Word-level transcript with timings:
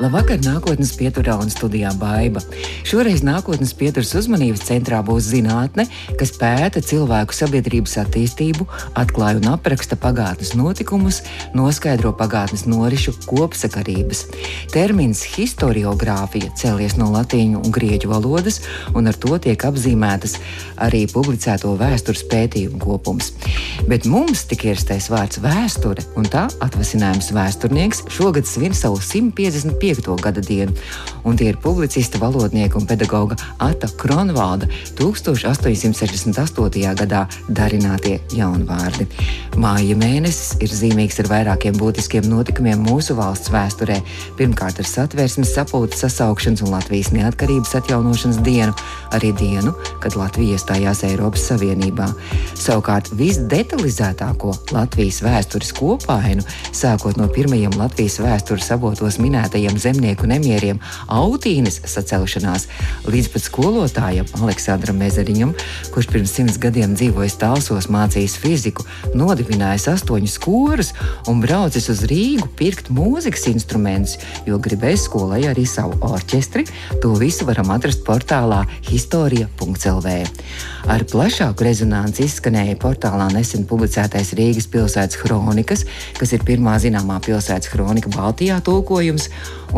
Labvakar, 0.00 0.38
nākotnes 0.40 0.94
pieturā 0.96 1.34
un 1.36 1.50
studijā 1.52 1.90
Baiva. 2.00 2.40
Šoreiz 2.88 3.20
nākotnes 3.26 3.74
pieturas 3.76 4.14
uzmanības 4.16 4.62
centrā 4.64 5.02
būs 5.04 5.26
zinātne, 5.28 5.84
kas 6.16 6.30
pēta 6.40 6.80
cilvēku 6.80 7.36
sabiedrības 7.36 7.98
attīstību, 8.00 8.64
atklāja 8.96 9.42
un 9.42 9.50
apraksta 9.52 9.98
pagātnes 10.00 10.54
notikumus, 10.56 11.18
noskaidro 11.52 12.14
pagātnes 12.16 12.64
norišu 12.64 13.12
kopsakarības. 13.26 14.22
Termins 14.72 15.26
historiogrāfija 15.34 16.54
cēlies 16.56 16.96
no 16.96 17.10
latīņu 17.12 17.60
un 17.60 17.76
grieķu 17.76 18.14
valodas, 18.14 18.62
un 18.96 19.12
ar 19.12 19.20
to 19.20 19.36
tiek 19.44 19.60
apzīmētas 19.60 20.38
arī 20.88 21.04
publicēto 21.12 21.74
vēstures 21.76 22.24
pētījumu 22.32 22.80
kopums. 22.80 23.34
Bet 23.92 24.08
mums 24.08 24.46
tik 24.48 24.64
ierstais 24.72 25.12
vārds 25.12 25.44
vēsture 25.44 26.08
un 26.16 26.32
tā 26.32 26.48
atvasinājums 26.64 27.28
vēsturnieks 27.36 28.06
šogad 28.16 28.48
svin 28.48 28.72
savu 28.72 29.04
150. 29.04 29.81
5. 29.82 30.14
gada 30.22 30.40
dienu, 30.40 30.70
un 31.26 31.36
tie 31.36 31.48
ir 31.50 31.58
publicista, 31.58 32.18
valodnieka 32.22 32.78
un 32.78 32.86
pedagoga 32.86 33.34
Ata 33.58 33.88
Kronvalda 33.98 34.68
1868. 34.94 36.94
gadā 37.02 37.26
darinātie 37.50 38.20
jaunvārdi. 38.30 39.08
Māja 39.58 39.96
mēnesis 39.98 40.54
ir 40.62 40.70
zīmīgs 40.70 41.18
ar 41.22 41.28
vairākiem 41.32 41.74
būtiskiem 41.80 42.28
notikumiem 42.30 42.84
mūsu 42.86 43.16
valsts 43.18 43.50
vēsturē. 43.52 43.98
Pirmkārt, 44.38 44.78
ar 44.78 44.88
satversmes 44.88 45.54
sapulces 45.56 46.06
sasaukšanas 46.06 46.62
un 46.62 46.72
Latvijas 46.76 47.10
neatkarības 47.12 47.74
atjaunošanas 47.80 48.38
dienu, 48.46 48.72
arī 49.12 49.32
dienu, 49.36 49.74
kad 50.02 50.16
Latvija 50.16 50.56
iestājās 50.56 51.02
Eiropas 51.10 51.48
Savienībā. 51.50 52.06
Savukārt 52.54 53.10
visdetalizētāko 53.18 54.54
Latvijas 54.72 55.20
vēstures 55.26 55.74
kopainu, 55.76 56.46
sākot 56.70 57.18
no 57.20 57.28
pirmajiem 57.32 57.74
Latvijas 57.80 58.20
vēstures 58.22 58.70
avotos 58.74 59.18
minētajiem 59.22 59.71
lielajiem 59.72 59.78
zemnieku 59.78 60.26
nemieriem, 60.26 60.80
autīnes 61.08 61.80
sacelšanās, 61.86 62.68
līdz 63.06 63.28
pat 63.32 63.42
skolotājam 63.46 64.26
Aleksandram 64.40 64.98
Mezeriņam, 65.00 65.54
kurš 65.92 66.08
pirms 66.12 66.32
simts 66.32 66.58
gadiem 66.58 66.94
dzīvojis 66.94 67.38
Talsos, 67.38 67.88
mācījis 67.88 68.36
fiziku, 68.36 68.84
nodibinājis 69.14 69.88
astoņus 69.88 70.38
korus 70.42 70.92
un 71.28 71.40
braucis 71.40 71.88
uz 71.88 72.04
Rīgu 72.04 72.48
pirkt 72.56 72.90
mūzikas 72.90 73.48
instrumentus, 73.48 74.18
jo 74.46 74.58
gribēja 74.58 74.98
skolai 74.98 75.44
arī 75.48 75.64
savu 75.66 75.98
orķestri. 76.02 76.66
To 77.02 77.14
visu 77.16 77.46
varam 77.46 77.72
atrast 77.72 78.04
portālā 78.04 78.64
historija.lv. 78.90 80.18
Ar 80.90 81.04
plašāku 81.06 81.64
rezonanci 81.64 82.26
izskanēja 82.26 82.76
portālā 82.82 83.28
nesen 83.32 83.66
publicētais 83.70 84.34
Rīgas 84.38 84.68
pilsētas 84.70 85.20
kronikas, 85.20 85.86
kas 86.18 86.34
ir 86.34 86.42
pirmā 86.46 86.74
zināmā 86.82 87.20
pilsētas 87.22 87.70
kronika 87.70 88.10
Baltijā 88.12 88.58
tulkojums, 88.66 89.28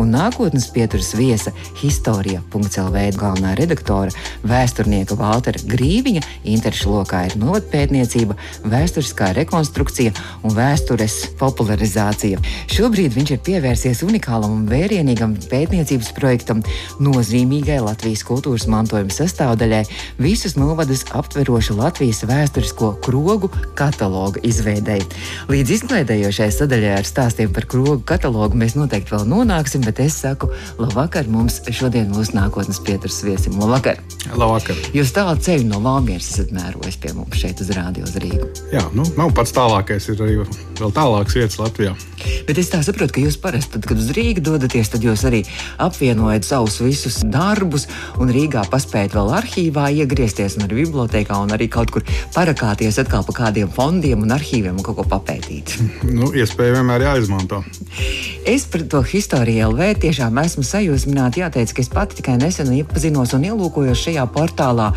un 0.01 0.11
nākotnes 0.13 0.67
pieturas 0.73 1.13
viesa 1.17 1.53
Historija.CLV 1.79 3.05
galvenā 3.15 3.53
redaktora 3.59 4.11
vēsturnieka 4.45 5.17
Valtera 5.19 5.61
Grīviņa 5.71 6.23
interešu 6.51 6.91
lokā 6.93 7.25
ir 7.29 7.37
novatpētniecība, 7.41 8.35
vēsturiskā 8.67 9.31
rekonstrukcija 9.37 10.13
un 10.43 10.55
vēstures 10.55 11.17
popularizācija. 11.39 12.41
Šobrīd 12.71 13.15
viņš 13.15 13.33
ir 13.35 13.41
pievērsies 13.45 14.03
unikālam 14.05 14.57
un 14.59 14.67
vērienīgam 14.69 15.37
pētniecības 15.49 16.11
projektam, 16.17 16.63
nozīmīgai 17.03 17.79
Latvijas 17.85 18.25
kultūras 18.27 18.67
mantojuma 18.71 19.13
sastāvdaļai, 19.13 19.83
visus 20.19 20.57
novadus 20.59 21.05
aptverošu 21.15 21.77
Latvijas 21.79 22.23
vēsturisko 22.27 22.95
krogu 23.05 23.51
katalogu 23.77 24.43
izveidēji. 24.45 25.07
Līdz 25.51 25.75
izklaidējošai 25.79 26.51
sadaļai 26.53 26.93
ar 26.99 27.07
stāstiem 27.07 27.53
par 27.55 27.67
krogu 27.69 28.01
katalogu 28.07 28.57
mēs 28.59 28.77
noteikti 28.77 29.15
vēl 29.15 29.27
nonāksim, 29.29 29.84
bet 29.85 30.01
es 30.03 30.17
saku, 30.23 30.49
labvakar 30.81 31.29
mums 31.31 31.59
šodien 31.69 32.09
mūsu 32.13 32.35
nākotnes 32.37 32.81
pieturas 32.85 33.21
viesim. 33.25 33.57
Labvakar! 33.61 34.01
Labvakar! 34.33 34.79
Jūs 34.95 35.13
tālu 35.15 35.37
ceļu 35.45 35.69
no 35.69 35.81
Valmieras 35.85 36.31
esat 36.33 36.53
mērojis 36.55 36.97
pie 37.01 37.13
mums 37.17 37.37
šeit 37.39 37.61
uz 37.63 37.71
Rādio 37.75 38.05
uz 38.07 38.15
Rīgu. 38.21 38.49
Jā, 38.73 38.83
nu, 38.97 39.05
nav 39.19 39.33
pats 39.37 39.53
tālākais, 39.55 40.09
ir 40.11 40.23
arī 40.25 40.37
vēl 40.79 40.93
tālākas 40.95 41.37
vietas 41.37 41.59
Latvijā. 41.61 41.95
Bet 42.47 42.59
es 42.61 42.71
tā 42.71 42.81
saprotu, 42.85 43.15
ka 43.15 43.23
jūs 43.23 43.37
parasti, 43.41 43.75
tad, 43.75 43.85
kad 43.89 44.01
uz 44.01 44.09
Rīgu 44.15 44.43
dodaties, 44.45 44.89
tad 44.93 45.05
jūs 45.05 45.25
arī 45.29 45.43
apvienojat 45.81 46.47
savus 46.47 46.79
visus 46.83 47.19
darbus 47.31 47.87
un 48.21 48.31
Rīgā 48.33 48.65
paspējat 48.71 49.15
vēl 49.17 49.31
arhīvā 49.39 49.87
iegriezties 50.01 50.57
un 50.59 50.67
arī 50.67 50.83
bibliotekā 50.83 51.37
un 51.41 51.53
arī 51.55 51.69
kaut 51.71 51.93
kur 51.93 52.05
parakāties 52.35 52.99
atkal 53.01 53.25
pa 53.27 53.37
kādiem 53.43 53.71
fondiem 53.73 54.25
un 54.25 54.33
arhīviem 54.35 54.77
un 54.77 54.85
kaut 54.85 54.99
ko 55.01 55.07
papētīt. 55.15 55.77
Nu, 56.15 56.31
iespēja 56.35 56.79
vienmēr 56.79 57.07
jāizmanto. 57.09 57.61
Es 58.47 58.67
par 58.69 58.85
to 58.89 59.01
historiju 59.05 59.65
LV 59.75 59.99
tiešām 59.99 60.37
esmu 60.39 60.63
sajūsmināta. 60.63 61.41
Jāteic, 61.41 61.73
ka 61.75 61.81
es 61.83 61.89
pati 61.91 62.15
tikai 62.15 62.37
nesen 62.39 62.69
iepazinos 62.71 63.33
un 63.35 63.43
ielūkojos 63.43 64.05
šajā 64.05 64.23
portālā. 64.31 64.93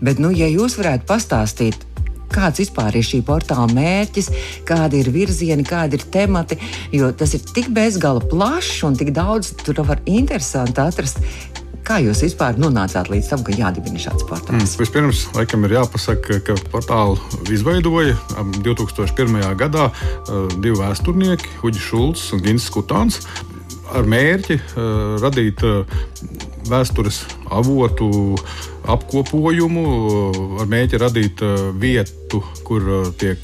Bet, 0.00 0.16
nu, 0.22 0.30
ja 0.32 0.48
jūs 0.48 0.78
varētu 0.78 1.04
pastāstīt, 1.10 1.76
kāds 2.32 2.62
vispār 2.62 2.96
ir 2.96 3.04
šī 3.04 3.20
portāla 3.26 3.68
mērķis, 3.76 4.30
kādi 4.64 5.02
ir 5.04 5.12
virzieni, 5.12 5.66
kādi 5.68 6.00
ir 6.00 6.06
temati, 6.08 6.56
jo 6.96 7.12
tas 7.12 7.36
ir 7.36 7.44
tik 7.52 7.68
bezgala 7.76 8.24
plašs 8.24 8.80
un 8.88 8.96
tik 8.96 9.12
daudz 9.12 9.52
tur 9.60 9.84
var 9.84 10.00
interesanti 10.08 10.80
atrast. 10.80 11.20
Kā 11.84 11.98
jūs 12.00 12.22
vispār 12.24 12.56
nonācāt 12.56 13.10
līdz 13.12 13.26
tam, 13.28 13.42
ka 13.44 13.52
jādibina 13.52 14.00
šāds 14.00 14.24
portāls? 14.24 14.56
Mm, 14.56 14.78
vispirms, 14.80 15.26
laikam, 15.36 15.66
ir 15.68 15.76
jāpasaka, 15.76 16.38
ka 16.46 16.56
portālu 16.72 17.20
izveidoja 17.52 18.16
2001. 18.64 19.36
gadā 19.60 19.90
divi 20.56 20.78
vēsturnieki, 20.80 21.58
Uģis 21.60 21.90
Šulcs 21.90 22.30
un 22.32 22.40
Gins 22.46 22.72
Kutāns 22.72 23.20
ar 23.92 24.08
mērķi 24.08 24.58
uh, 24.60 25.16
radīt 25.22 25.64
uh, 25.66 25.84
vēstures 26.70 27.24
avotu 27.54 28.36
apkopojumu, 28.94 29.86
ar 30.60 30.68
mērķi 30.68 31.00
radīt 31.00 31.44
vietu 31.80 32.24
vietu, 32.34 32.42
kur 32.64 32.82
uh, 32.82 33.08
tiek 33.16 33.38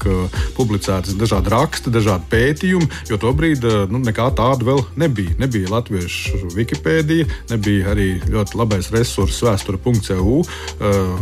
publicētas 0.57 1.15
dažādi 1.15 1.51
raksti, 1.51 1.91
dažādi 1.91 2.27
pētījumi, 2.31 2.87
jo 3.09 3.17
tobrīd 3.17 3.63
nu, 3.91 4.01
nekā 4.01 4.31
tāda 4.35 4.65
vēl 4.65 4.83
nebija. 4.99 5.35
Nebija 5.39 5.69
latviešu 5.71 6.51
Wikipēdija, 6.55 7.27
nebija 7.51 7.91
arī 7.93 8.21
ļoti 8.27 8.57
labais 8.57 8.91
resurss 8.91 9.41
vēsture.eu. 9.43 10.41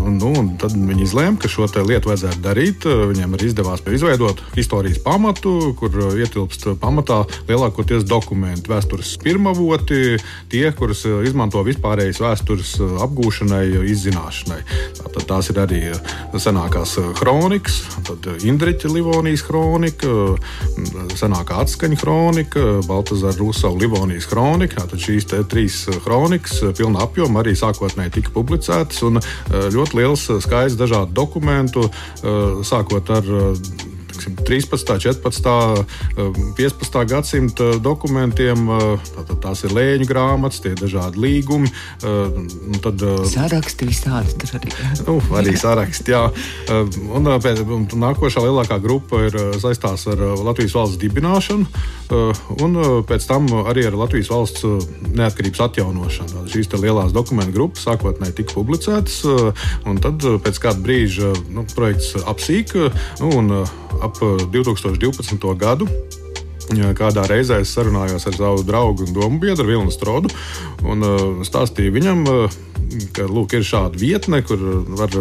Nu, 0.09 0.31
tad 0.59 0.73
viņi 0.73 1.05
izlēma, 1.05 1.37
ka 1.39 1.49
šo 1.51 1.67
lietu 1.85 2.11
vajadzētu 2.11 2.41
darīt. 2.43 2.85
Viņiem 2.85 3.35
arī 3.35 3.49
izdevās 3.49 3.83
izveidot 3.85 4.41
historijas 4.55 4.99
pamatu, 5.03 5.73
kur 5.79 5.93
ietilpst 6.17 6.67
pamatā 6.81 7.21
lielākoties 7.49 8.07
dokumenti, 8.07 8.69
vēstures 8.71 9.15
pirmavoti, 9.23 10.19
tie, 10.51 10.65
kurus 10.75 11.05
izmanto 11.27 11.63
vispārējas 11.89 12.19
vēstures 12.21 12.71
apgūšanai, 13.01 13.81
izzināšanai. 13.89 14.59
Tātad 14.99 15.25
tās 15.25 15.49
ir 15.49 15.59
arī 15.63 15.79
senākās 16.37 16.97
kronikas 17.17 17.79
tad 18.05 18.27
Indriča 18.45 18.91
Livonijas 18.91 19.41
kronika, 19.47 20.37
senākā 21.17 21.63
atskaņa 21.63 21.97
kronika, 21.99 22.65
Baltazara 22.87 23.37
Rusava 23.39 23.77
Livonijas 23.79 24.29
kronika. 24.29 24.85
Tad 24.85 25.01
šīs 25.01 25.29
trīs 25.49 25.81
kronikas 26.05 26.61
pilna 26.77 27.03
apjoma 27.07 27.41
arī 27.41 27.55
sākotnēji 27.57 28.19
tika 28.19 28.33
publicētas 28.37 29.01
un 29.07 29.21
ļoti 29.49 29.99
liels 29.99 30.27
skaits 30.45 30.77
dažādu 30.77 31.15
dokumentu, 31.17 31.89
sākot 32.69 33.09
ar 33.17 33.33
13, 34.19 34.99
14, 34.99 35.85
15 36.57 37.05
gadsimta 37.09 37.71
dokumentiem. 37.83 38.67
Tātad 39.15 39.39
tās 39.43 39.63
ir 39.67 39.75
lēņu 39.75 40.09
grāmatas, 40.09 40.61
tie 40.63 40.73
ir 40.73 40.81
dažādi 40.81 41.21
līgumi. 41.23 41.71
Tad, 42.83 43.05
saraksti 43.31 43.89
visādi 43.89 44.35
tur 44.41 44.57
arī. 44.59 44.73
Nu, 45.07 45.17
arī 45.39 45.55
saraksti, 45.59 46.15
jā. 46.15 46.25
Un, 47.15 47.29
pēc, 47.43 47.63
un 47.65 47.87
nākošā 48.03 48.43
lielākā 48.45 48.79
grupa 48.83 49.23
ir 49.27 49.37
saistās 49.61 50.05
ar 50.11 50.21
Latvijas 50.43 50.75
valsts 50.77 50.99
dibināšanu, 51.01 51.67
un 52.63 52.79
pēc 53.09 53.27
tam 53.29 53.49
arī 53.69 53.87
ar 53.89 53.97
Latvijas 53.99 54.31
valsts 54.33 54.65
neatkarības 55.15 55.63
atjaunošanu. 55.67 56.45
Šīs 56.49 56.71
lielās 56.79 57.13
dokumentu 57.15 57.55
grupas 57.55 57.85
sākotnēji 57.87 58.39
tika 58.41 58.55
publicētas, 58.57 59.21
un 59.89 60.01
tad 60.03 60.23
pēc 60.45 60.61
kāda 60.63 60.83
brīža 60.83 61.33
nu, 61.53 61.65
projekts 61.75 62.15
apsīka. 62.29 62.89
Nu, 63.21 63.31
un, 63.39 63.53
ap 64.01 64.19
2012. 64.53 65.51
Eh, 65.51 65.55
gadu. 65.59 65.89
Kādā 66.69 67.23
reizē 67.25 67.63
es 67.63 67.71
sarunājos 67.73 68.27
ar 68.29 68.35
savu 68.37 68.61
draugu 68.61 69.07
un 69.07 69.13
domu 69.13 69.39
biedru 69.41 69.65
Vilnu 69.65 69.89
Strodu 69.89 70.29
un 70.85 71.01
stāstīju 71.41 71.95
viņam, 71.95 72.19
ka 73.13 73.25
lūk, 73.29 73.53
ir 73.57 73.65
šāda 73.65 73.97
vietne, 73.99 74.41
kur 74.45 74.61
var 74.97 75.13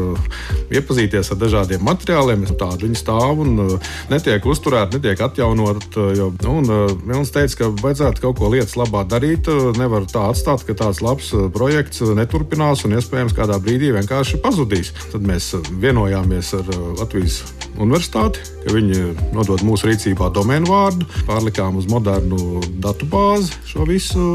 iepazīties 0.73 1.33
ar 1.33 1.41
dažādiem 1.41 1.85
materiāliem. 1.85 2.47
Tāda 2.49 2.85
viņa 2.85 3.01
stāv 3.01 3.43
un 3.45 3.79
netiek 4.13 4.45
uzturēta, 4.49 4.99
netiek 4.99 5.23
atjaunota. 5.25 6.09
Jo, 6.19 6.31
nu, 6.45 6.57
un 6.61 6.99
Vilnis 7.05 7.33
teica, 7.35 7.63
ka 7.63 7.71
vajadzētu 7.83 8.25
kaut 8.25 8.41
ko 8.41 8.53
lietas 8.53 8.77
labā 8.81 9.05
darīt. 9.09 9.51
Nevar 9.79 10.09
tā 10.11 10.29
atstāt, 10.33 10.65
ka 10.69 10.77
tāds 10.79 11.03
labs 11.05 11.33
projekts 11.55 12.05
neturpinās 12.19 12.85
un 12.89 12.99
iespējams 12.99 13.37
kādā 13.37 13.61
brīdī 13.63 13.93
vienkārši 13.97 14.43
pazudīs. 14.45 14.93
Tad 15.13 15.25
mēs 15.29 15.55
vienojāmies 15.81 16.55
ar 16.61 16.77
Latvijas 17.01 17.43
universitāti, 17.83 18.43
ka 18.65 18.75
viņi 18.75 19.33
nodod 19.37 19.63
mūsu 19.67 19.91
rīcībā 19.91 20.31
domēnu 20.35 20.71
vārdu, 20.71 21.09
pārlikām 21.29 21.79
uz 21.81 21.89
modernu 21.91 22.63
datu 22.83 23.09
bāzi 23.11 23.55
šo 23.69 23.87
visu 23.89 24.29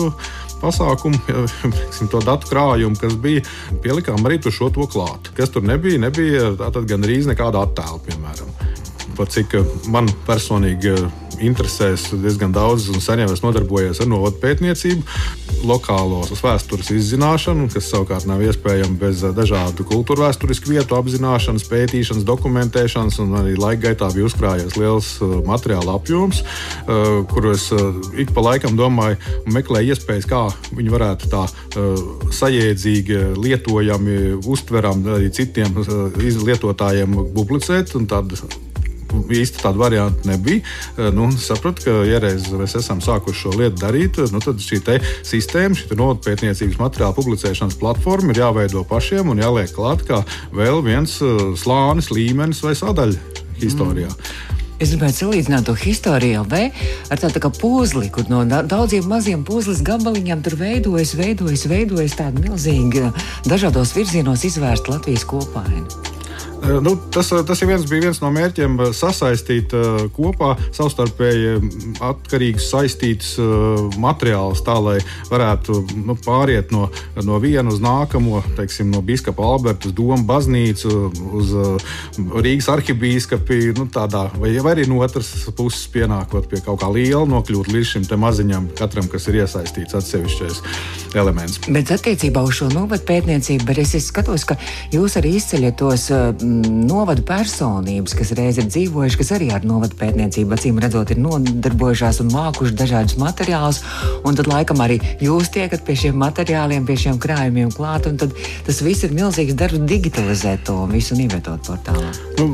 pasākumu, 0.64 1.20
ja, 1.32 1.44
to 2.12 2.24
datu 2.24 2.50
krājumu, 2.52 3.00
kas 3.00 3.18
bija, 3.20 3.44
pielikām 3.84 4.24
arī 4.24 4.40
tur 4.44 4.56
šo 4.56 4.72
to 4.74 4.88
klāt. 4.90 5.34
Kas 5.38 5.52
tur 5.54 5.66
nebija, 5.68 6.00
nebija 6.06 6.54
gan 6.56 7.04
arī 7.04 7.20
nekāda 7.28 7.66
attēla, 7.68 8.00
piemēram. 8.08 8.56
Par 9.18 9.30
cik 9.30 9.58
man 9.94 10.10
personīgi 10.28 10.96
interesēs 11.42 12.10
diezgan 12.22 12.54
daudz, 12.54 12.90
un 12.94 13.02
sen 13.02 13.24
jau 13.24 13.32
esmu 13.34 13.50
nodarbojies 13.50 14.02
ar 14.04 14.10
novadu 14.10 14.40
pētniecību, 14.42 15.04
lokālos 15.68 16.34
vēstures 16.44 16.92
izzināšanu, 16.92 17.70
kas 17.72 17.88
savukārt 17.92 18.28
nav 18.28 18.44
iespējama 18.44 18.98
bez 19.00 19.24
dažādu 19.36 19.86
kultūra 19.88 20.28
vēsturisku 20.28 20.74
vietu 20.74 20.98
apzināšanas, 20.98 21.66
pētīšanas, 21.72 22.26
dokumentēšanas, 22.28 23.20
un 23.24 23.38
arī 23.40 23.56
laika 23.60 23.88
gaitā 23.88 24.10
bija 24.14 24.28
uzkrājies 24.28 24.78
liels 24.80 25.14
materiāla 25.48 25.96
apjoms, 25.98 26.44
uh, 26.88 27.24
ik 28.20 28.34
pa 28.36 28.44
laikam 28.50 28.78
domāju 28.80 29.20
un 29.46 29.56
meklēju 29.56 29.96
iespējas, 29.96 30.28
kā 30.30 30.44
viņi 30.74 30.94
varētu 30.94 31.32
tā 31.32 31.46
sajēdzīgi, 32.34 33.22
lietojami, 33.40 34.20
uztverami 34.50 35.16
arī 35.18 35.32
citiem 35.34 35.80
lietotājiem 36.20 37.18
publicēt. 37.34 37.96
Tad 38.10 38.36
īsti 39.34 39.64
tādu 39.64 39.82
variantu 39.84 40.30
nebija. 40.30 40.64
Eh, 40.98 41.10
nu, 41.16 41.30
sapratu, 41.32 41.88
ka, 41.88 41.98
ja 42.08 42.22
reiz 42.24 42.48
mēs 42.52 42.78
esam 42.80 43.02
sākuši 43.04 43.44
šo 43.46 43.56
lietu 43.58 43.82
darīt, 43.84 44.22
nu, 44.34 44.42
tad 44.44 44.62
šī 44.64 44.82
sistēma, 45.28 45.78
šī 45.78 45.98
nodu 46.00 46.24
pētniecības 46.26 46.80
materiāla 46.82 47.18
publicēšanas 47.18 47.80
platforma 47.82 48.34
ir 48.34 48.44
jāveido 48.44 48.86
pašiem 48.88 49.30
un 49.34 49.44
jāliek 49.44 49.72
klāt 49.76 50.06
kā 50.08 50.24
vēl 50.56 50.84
viens 50.86 51.20
eh, 51.22 51.46
slānis, 51.60 52.12
līmenis 52.14 52.64
vai 52.66 52.76
sadaļa 52.80 53.46
historijā. 53.62 54.10
Mm. 54.10 54.52
Es 54.84 54.92
gribētu 54.92 55.16
salīdzināt 55.22 55.68
to 55.70 55.76
historiju 55.80 56.42
LV 56.42 56.58
ar 57.14 57.22
tādu 57.22 57.40
tā 57.40 57.52
puzli, 57.56 58.10
kur 58.12 58.28
no 58.32 58.42
daudziem 58.44 59.06
maziem 59.08 59.46
puzles 59.48 59.84
gabaliņiem 59.86 60.42
tur 60.44 60.58
veidojas, 60.60 61.14
veidojas, 61.20 61.68
veidojas 61.72 62.18
tāda 62.20 62.44
milzīga 62.44 63.14
dažādos 63.48 63.94
virzienos 63.96 64.44
izvērsta 64.50 64.98
Latvijas 64.98 65.24
kopaina. 65.30 66.13
Eh, 66.64 66.82
nu, 66.82 66.96
tas, 67.10 67.32
eh, 67.32 67.44
tas 67.46 67.60
viens 67.60 67.84
bija 67.90 68.06
viens 68.06 68.22
no 68.24 68.30
mērķiem 68.32 68.78
eh, 68.80 68.92
sasaistīt 68.96 69.74
kopā 70.16 70.54
savstarpēji 70.72 71.58
mm, 71.58 71.96
atkarīgus 72.08 72.70
saistītus 72.72 73.34
materiālus, 74.00 74.62
tā 74.64 74.78
lai 74.80 74.96
varētu 75.28 75.82
nu, 76.06 76.16
pāriet 76.24 76.72
no, 76.72 76.88
no 77.28 77.40
viena 77.44 77.68
uz 77.74 77.82
nākamo, 77.84 78.40
teiksim, 78.56 78.94
no 78.94 79.02
Biskupa 79.04 79.44
Alberta 79.44 79.90
uz 79.90 79.96
Domu 79.98 80.24
baznīcu, 80.30 80.94
uz 81.36 81.54
Rīgas 82.16 82.70
arhibīskapi, 82.72 83.74
nu, 83.80 83.90
tādā, 83.92 84.30
vai, 84.40 84.54
vai 84.64 84.78
arī 84.78 84.88
no 84.88 85.02
otras 85.04 85.34
puses 85.58 85.84
pienākot 85.92 86.48
pie 86.52 86.64
kaut 86.64 86.80
kā 86.84 86.92
liela, 86.94 87.26
nokļūt 87.34 87.74
līdz 87.74 87.96
šim 87.96 88.12
maziņam, 88.24 88.72
katram, 88.80 89.12
kas 89.12 89.28
ir 89.28 89.42
iesaistīts 89.44 90.00
atsevišķais 90.00 90.64
elements. 91.20 91.60
Bet 91.68 91.92
attiecībā 91.94 92.44
uz 92.46 92.60
šo 92.60 92.70
novadu 92.74 93.06
pētniecību, 93.08 93.76
es 93.84 93.96
skatos, 94.08 94.46
ka 94.50 94.58
jūs 94.94 95.18
arī 95.20 95.36
izceļat 95.40 95.78
tos 95.80 96.08
novadu 96.44 97.26
personības, 97.28 98.16
kas 98.18 98.34
reiz 98.38 98.60
ir 98.62 98.70
dzīvojuši, 98.70 99.20
kas 99.22 99.34
arī 99.38 99.52
ar 99.56 99.68
novadu 99.68 99.98
pētniecību 100.00 100.58
acīm 100.58 100.82
redzot, 100.84 101.14
ir 101.14 101.22
nodarbojušās 101.24 102.22
un 102.24 102.34
mākuši 102.34 102.78
dažādus 102.80 103.18
materiālus. 103.22 103.84
Tad 104.34 104.50
laikam 104.50 104.82
arī 104.82 104.98
jūs 105.22 105.52
tiekat 105.54 105.86
pie 105.86 105.96
šiem 106.00 106.18
materiāliem, 106.20 106.88
pie 106.88 106.98
šiem 107.06 107.20
krājumiem 107.22 107.70
klāt. 107.76 108.10
Tad 108.20 108.34
tas 108.66 108.82
viss 108.84 109.06
ir 109.06 109.14
milzīgs 109.16 109.56
darbs 109.60 109.84
digitalizēt 109.88 110.66
to 110.68 110.84
visu 110.92 111.16
un 111.16 111.26
ievietot 111.28 111.70
portālā. 111.70 112.10
Nu, 112.40 112.50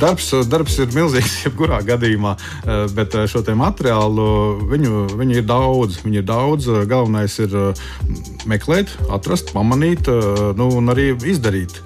darbs, 0.00 0.30
darbs 0.50 0.78
ir 0.82 0.92
milzīgs, 0.94 1.36
jebkurā 1.46 1.80
gadījumā, 1.86 2.34
eh, 2.36 2.84
bet 2.94 3.14
eh, 3.14 3.28
šo 3.30 3.42
materiālu 3.56 4.26
viņu, 4.70 5.04
viņu 5.18 5.38
ir 5.38 5.46
daudz. 5.48 6.00
Viņu 6.04 6.20
ir 6.20 6.26
daudz. 6.28 6.68
Galvenais 6.90 7.38
ir 7.42 7.54
eh, 7.54 7.83
meklēt, 8.50 8.92
atrast, 9.14 9.52
pamanīt 9.56 10.10
nu, 10.58 10.68
un 10.78 10.92
arī 10.92 11.12
izdarīt. 11.30 11.78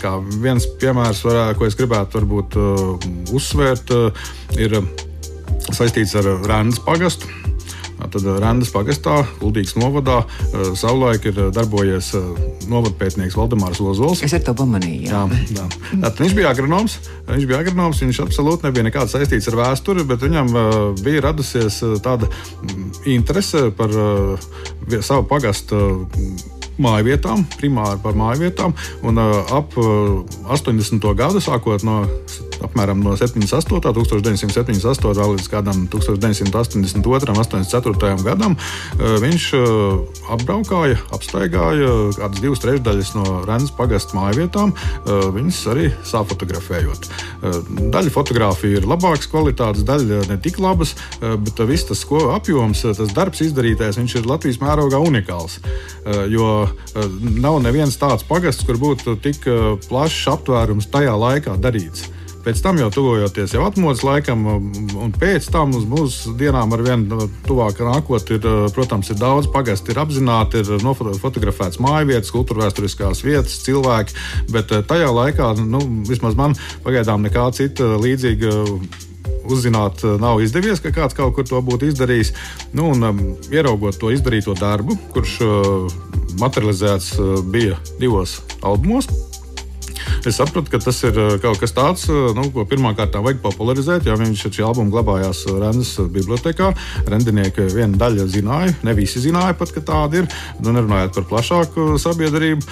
Kā 0.00 0.16
viens 0.42 0.66
piemērs, 0.80 1.24
ko 1.58 1.68
es 1.68 1.76
gribētu 1.78 2.20
varbūt, 2.20 2.58
uzsvērt, 3.36 3.92
ir 4.56 4.80
saistīts 5.74 6.16
ar 6.18 6.32
Rānas 6.48 6.80
pagastu. 6.84 7.28
Tad 7.98 8.24
Randas 8.40 8.70
pagastā, 8.72 9.20
Ludīgas 9.42 9.74
novadā, 9.76 10.22
savulaik 10.78 11.26
ir 11.28 11.40
darbojies 11.52 12.12
novadpētnieks 12.70 13.36
Valdemārs 13.36 13.80
Ozols. 13.82 14.22
Es 14.24 14.34
ar 14.36 14.44
to 14.46 14.54
pamanīju. 14.56 15.10
Jā. 15.10 15.24
Jā, 15.28 15.40
jā. 15.58 15.66
Tad 16.04 16.22
viņš 16.22 16.36
bija 16.38 16.52
agronoms. 16.54 16.98
Viņš 17.28 17.48
bija 17.50 17.62
agronoms, 17.64 18.02
viņš 18.04 18.22
absolūti 18.24 18.68
nebija 18.68 18.86
nekāds 18.88 19.16
saistīts 19.16 19.50
ar 19.50 19.58
vēsturi, 19.60 20.06
bet 20.08 20.22
viņam 20.24 20.54
bija 21.02 21.26
radusies 21.28 21.80
tāda 22.04 22.30
interese 23.08 23.68
par 23.76 23.92
savu 25.02 25.26
pagastu 25.28 25.82
māju 26.78 27.08
vietām, 27.10 27.42
primāri 27.58 27.98
par 28.02 28.14
māju 28.18 28.46
vietām. 28.46 28.76
Un 29.02 29.18
ap 29.18 29.74
80. 29.76 31.02
gadu, 31.18 31.42
sākot 31.42 31.84
no 31.86 32.04
apmēram 32.64 33.02
no 33.04 33.14
78. 33.18 33.80
1978. 33.94 35.28
līdz 35.34 35.48
kādam 35.52 35.86
1982. 35.90 37.32
84. 37.38 38.16
gadam 38.26 38.56
viņš 38.98 39.44
apbraukāja, 40.34 40.98
apstaigāja 41.14 41.90
kādas 42.16 42.42
divas 42.42 42.62
trešdaļas 42.64 43.14
no 43.16 43.24
Rennes 43.48 43.72
pagasta 43.74 44.18
mājvietām. 44.18 44.74
Viņas 45.06 45.60
arī 45.72 45.88
sāfotografējot. 46.06 47.08
Daļa 47.94 48.12
fotografija 48.14 48.80
ir 48.80 48.88
labākas 48.88 49.30
kvalitātes, 49.30 49.86
daļa 49.88 50.24
ne 50.30 50.38
tik 50.42 50.60
labas, 50.62 50.94
bet 51.20 51.62
viss 51.68 51.88
tas 51.88 52.04
apjoms, 52.34 52.84
tas 52.98 53.14
darbs 53.16 53.42
izdarītais, 53.46 53.98
viņš 54.00 54.18
ir 54.20 54.28
Latvijas 54.28 54.60
mērogā 54.62 55.00
unikāls. 55.00 55.58
Jo 56.32 56.68
nav 57.38 57.60
neviens 57.64 57.98
tāds 58.00 58.26
pagasts, 58.28 58.66
kur 58.66 58.80
būtu 58.80 59.16
tik 59.22 59.44
plašs 59.88 60.28
aptvērums 60.34 60.90
tajā 60.92 61.14
laikā 61.18 61.56
darīts. 61.60 62.08
Pēc 62.48 62.62
tam 62.64 62.78
jau 62.80 62.86
tuvojoties 62.88 63.52
jau 63.52 63.60
atmodas 63.66 64.00
laikam, 64.06 64.46
un 64.48 65.10
pēc 65.12 65.50
tam 65.52 65.74
uz 65.76 65.82
mūsu 65.84 66.30
dienām 66.40 66.70
ar 66.72 66.80
vien 66.86 67.02
tuvāk 67.44 67.82
nākot, 67.84 68.30
ir, 68.32 68.46
protams, 68.72 69.10
ir 69.12 69.18
daudz 69.20 69.50
pagastu, 69.52 69.92
ir 69.92 70.00
apzināti, 70.00 70.62
ir 70.62 70.80
nofotografēts 70.80 71.76
mājvietas, 71.84 72.32
kultūrvēturiskās 72.32 73.20
vietas, 73.26 73.58
cilvēki, 73.66 74.16
bet 74.54 74.72
eh, 74.72 74.80
tajā 74.80 75.12
laikā, 75.12 75.50
nu, 75.60 75.82
vismaz 76.08 76.40
man 76.40 76.56
pagaidām 76.88 77.28
nekā 77.28 77.50
cita 77.60 77.90
līdzīga 78.00 78.56
uzzināt, 79.52 80.08
nav 80.16 80.40
izdevies, 80.40 80.80
ka 80.80 80.96
kāds 80.96 81.20
kaut 81.20 81.36
kur 81.36 81.44
to 81.52 81.60
būtu 81.64 81.92
izdarījis. 81.92 82.32
Nu, 82.72 82.94
un, 82.94 83.04
um, 83.12 83.24
ieraugot 83.52 84.00
to 84.00 84.16
izdarīto 84.16 84.56
darbu, 84.56 84.96
kurš 85.12 85.40
uh, 85.44 85.98
materializēts 86.40 87.16
uh, 87.20 87.40
bija 87.44 87.76
divos 88.00 88.38
albumos, 88.64 89.12
Es 90.26 90.38
sapratu, 90.38 90.70
ka 90.72 90.80
tas 90.82 90.98
ir 91.06 91.18
eh, 91.18 91.36
kaut 91.42 91.60
kas 91.62 91.74
tāds, 91.76 92.06
eh, 92.10 92.30
nu, 92.36 92.48
ko 92.54 92.64
pirmkārt 92.68 93.14
vajag 93.14 93.42
popularizēt. 93.44 94.08
Jo 94.08 94.16
viņš 94.18 94.46
šī 94.48 94.64
albuma 94.66 94.92
glabājās 94.96 95.44
eh, 95.46 95.58
Rennes 95.62 95.92
bibliotekā. 96.14 96.72
Rendinieki 97.08 97.68
viena 97.74 98.00
daļa 98.00 98.26
zināja, 98.32 98.74
ne 98.86 98.94
visi 98.98 99.22
zināja 99.22 99.56
pat, 99.58 99.72
ka 99.74 99.84
tāda 99.84 100.22
ir. 100.22 100.30
Nu, 100.62 100.74
nerunājot 100.74 101.20
par 101.20 101.28
plašāku 101.32 101.86
sabiedrību, 102.00 102.66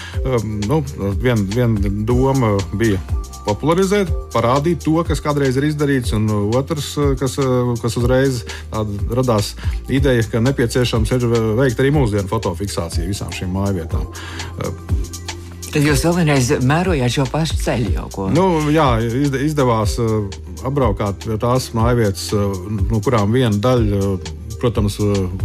nu, 0.66 0.80
viena 1.22 1.42
vien 1.54 1.76
doma 2.06 2.56
bija 2.76 3.00
popularizēt, 3.46 4.10
parādīt 4.34 4.82
to, 4.82 4.96
kas 5.06 5.22
kādreiz 5.22 5.58
ir 5.58 5.68
izdarīts, 5.68 6.14
un 6.16 6.26
otrs, 6.56 6.94
kas, 7.20 7.36
kas 7.82 7.98
uzreiz 8.00 8.42
radās 8.72 9.52
ideja, 9.86 10.24
ka 10.32 10.42
nepieciešams 10.42 11.14
ir 11.18 11.28
veikt 11.60 11.82
arī 11.82 11.94
mūsdienu 11.94 12.30
fotofiksāciju 12.32 13.12
visām 13.12 13.30
šīm 13.36 13.54
mājvietām. 13.54 14.10
Tad 15.76 15.84
jūs 15.84 16.02
vēl 16.06 16.14
vienreiz 16.22 16.46
mērojāt 16.64 17.12
šo 17.12 17.24
pašu 17.28 17.58
ceļu 17.60 17.90
jau 17.98 18.06
ko? 18.14 18.30
Nu, 18.32 18.46
jā, 18.72 18.86
izdevās 19.44 19.98
uh, 20.00 20.24
apbraukāt 20.64 21.26
tās 21.42 21.68
mājvietas, 21.76 22.30
uh, 22.32 22.56
no 22.88 23.02
kurām 23.04 23.36
viena 23.36 23.60
daļa. 23.60 24.00
Uh, 24.00 24.34
protams, 24.56 24.94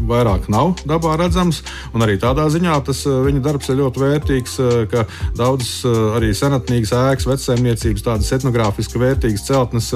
vairāk 0.07 0.45
nav 0.47 0.69
dabā 0.88 1.17
redzams. 1.19 1.57
Arī 2.00 2.13
tādā 2.15 2.45
ziņā 2.47 2.77
tas 2.88 3.01
viņa 3.03 3.41
darbs 3.43 3.67
ir 3.67 3.81
ļoti 3.81 4.00
vērtīgs, 4.05 4.53
ka 4.88 5.03
daudzas 5.35 5.73
arī 6.15 6.29
senatnīgas 6.31 6.93
ēkas, 6.95 7.27
vecsaimniecības, 7.27 8.05
tādas 8.05 8.31
etnogrāfiski 8.38 9.01
vērtīgas 9.03 9.43
celtnes, 9.50 9.89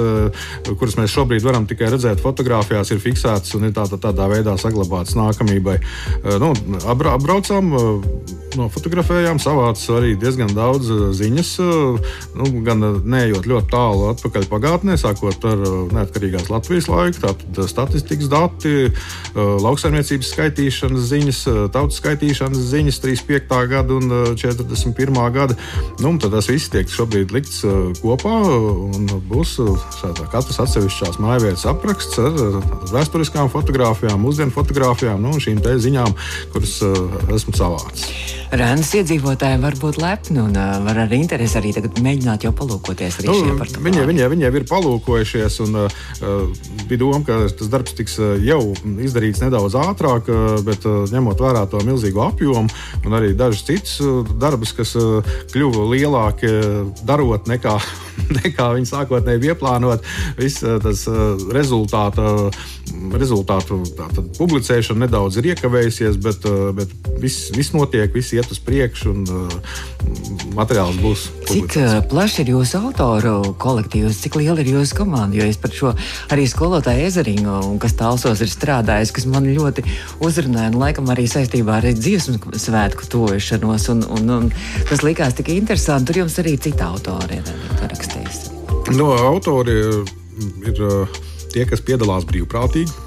kuras 0.67 0.97
mēs 0.99 1.15
šobrīd 1.15 1.47
varam 1.47 1.63
tikai 1.69 1.93
redzēt 1.93 2.19
fotografijās, 2.25 2.91
ir 2.91 2.99
fiksētas 3.05 3.55
un 3.55 3.69
ir 3.69 3.77
tā, 3.77 3.87
tā, 3.87 4.01
tādā 4.03 4.27
veidā 4.35 4.57
saglabātas 4.59 5.15
nākamībai. 5.15 5.77
Nu, 6.43 6.51
apbraucam, 6.91 7.71
nofotografējām, 8.59 9.39
savācām 9.41 9.99
arī 9.99 10.13
diezgan 10.19 10.51
daudz 10.55 10.89
ziņas. 11.17 11.51
Nu, 12.35 12.49
gan 12.65 12.83
neejot 13.05 13.47
ļoti 13.49 13.71
tālu 13.71 14.09
atpakaļ 14.13 14.47
pagātnē, 14.51 14.97
sākot 14.99 15.45
ar 15.49 15.63
neatkarīgās 15.95 16.49
Latvijas 16.51 16.89
laiku, 16.91 17.21
tātad 17.23 17.61
statistikas 17.69 18.29
dati, 18.31 18.89
lauksaimniecības 19.35 20.31
skaitīšanas 20.33 21.09
ziņas, 21.11 21.41
tautas 21.75 21.99
skaitīšanas 22.01 22.69
ziņas 22.71 23.01
35. 23.03 23.61
gada 23.71 23.99
un 23.99 24.15
41. 24.39 25.21
gada. 25.35 25.57
Nu, 26.03 26.15
tad 26.21 26.35
tas 26.35 26.49
viss 26.51 26.71
tiek 26.73 26.89
šobrīd 26.91 27.33
likts 27.35 27.63
kopā 28.01 28.35
un 28.45 29.09
būs 29.29 29.57
katrs 30.33 30.61
atsevišķās 30.65 31.19
mājvietas 31.23 31.67
apraksts 31.69 32.19
ar 32.21 32.39
vēsturiskām 32.91 33.51
fotografijām, 33.53 34.21
mūsdienu 34.25 34.53
fotografijām, 34.55 35.21
nu, 35.23 35.35
šīm 35.41 35.61
ziņām, 35.63 36.15
kuras 36.53 36.79
esmu 37.35 37.55
savācis. 37.57 38.44
Rānas 38.53 38.91
iedzīvotāji 38.93 39.57
var 39.63 39.75
būt 39.81 39.97
lepni 39.97 40.37
un 40.43 40.53
uh, 40.53 40.77
var 40.85 40.99
ar 41.05 41.13
interesi 41.17 41.57
arī 41.57 41.71
mēģināt 41.81 42.45
jau 42.45 42.51
palūkoties 42.55 43.17
arī 43.19 43.31
nu, 43.31 43.55
viņi, 43.81 44.03
viņi, 44.05 44.27
viņi 44.31 44.45
jau 44.45 44.51
ir 44.59 44.65
palūkojušies, 44.69 45.57
un 45.65 45.79
uh, 45.81 45.97
bija 46.85 47.01
doma, 47.01 47.21
ka 47.25 47.39
tas 47.49 47.71
darbs 47.73 47.95
tiks 47.97 48.19
jau 48.45 48.59
izdarīts 49.01 49.41
nedaudz 49.41 49.77
ātrāk, 49.81 50.29
uh, 50.29 50.59
bet 50.65 50.85
uh, 50.85 51.03
ņemot 51.09 51.41
vērā 51.41 51.65
to 51.71 51.81
milzīgo 51.87 52.21
apjomu 52.27 52.69
un 53.05 53.17
arī 53.17 53.33
dažus 53.37 53.65
citus 53.65 53.97
uh, 54.05 54.21
darbus, 54.39 54.75
kas 54.77 54.93
uh, 54.99 55.25
kļuva 55.53 55.87
lielāki 55.95 56.51
darot 57.07 57.49
nekā, 57.49 57.75
nekā 58.39 58.69
viņi 58.77 58.91
sākotnēji 58.91 59.43
bija 59.47 59.57
plānot, 59.59 60.05
viss 60.37 60.61
uh, 60.63 60.77
tas 60.83 61.07
uh, 61.09 61.33
rezultāta, 61.55 62.29
rezultātu 63.15 63.81
tātad, 63.97 64.29
publicēšana 64.37 65.07
nedaudz 65.07 65.41
ir 65.41 65.51
iekavējusies, 65.55 66.21
bet, 66.21 66.45
uh, 66.49 66.69
bet 66.77 66.93
viss, 67.21 67.49
viss 67.55 67.73
notiek, 67.75 68.13
viss 68.13 68.34
iet 68.35 68.51
uz 68.53 68.59
priekšu 68.63 69.11
un 69.11 69.23
uh, 69.29 69.75
materiāls 70.57 70.97
būs. 71.01 71.25
Cik 71.49 71.77
uh, 71.81 71.97
plašs 72.11 72.41
ir 72.43 72.51
jūsu 72.53 72.81
autoru 72.81 73.53
kolektīvs, 73.61 74.19
cik 74.25 74.37
liela 74.39 74.63
ir 74.63 74.71
jūsu 74.75 74.99
komanda? 74.99 75.37
Jo 75.39 75.47
es 75.49 75.59
par 75.61 75.73
šo 75.75 75.93
arī 76.33 76.47
skolotāju 76.51 77.07
ezeriņu, 77.09 77.59
kas 77.83 77.97
tālsos 77.99 78.43
ir 78.43 78.51
strādājis, 78.51 79.13
kas 79.15 79.29
man 79.31 79.47
ļoti 79.47 79.85
uzrunāja, 80.25 80.73
un 80.73 80.81
laikam 80.83 81.09
arī 81.13 81.27
saistībā 81.31 81.79
ar 81.79 81.89
dziesmu 81.91 82.55
svētku 82.59 83.07
tojušanos, 83.11 83.89
un, 83.93 84.03
un, 84.17 84.35
un 84.39 84.51
tas 84.89 85.05
likās 85.05 85.37
tik 85.37 85.53
interesanti. 85.55 86.11
Tur 86.11 86.23
jums 86.25 86.37
arī 86.43 86.57
citi 86.61 86.85
autori 86.85 87.39
ir 87.41 87.85
rakstījis. 87.85 88.43
No 88.95 89.13
autori 89.17 89.79
ir 89.81 90.83
uh, 90.83 91.19
tie, 91.53 91.63
kas 91.69 91.81
piedalās 91.85 92.27
brīvprātīgi 92.27 93.04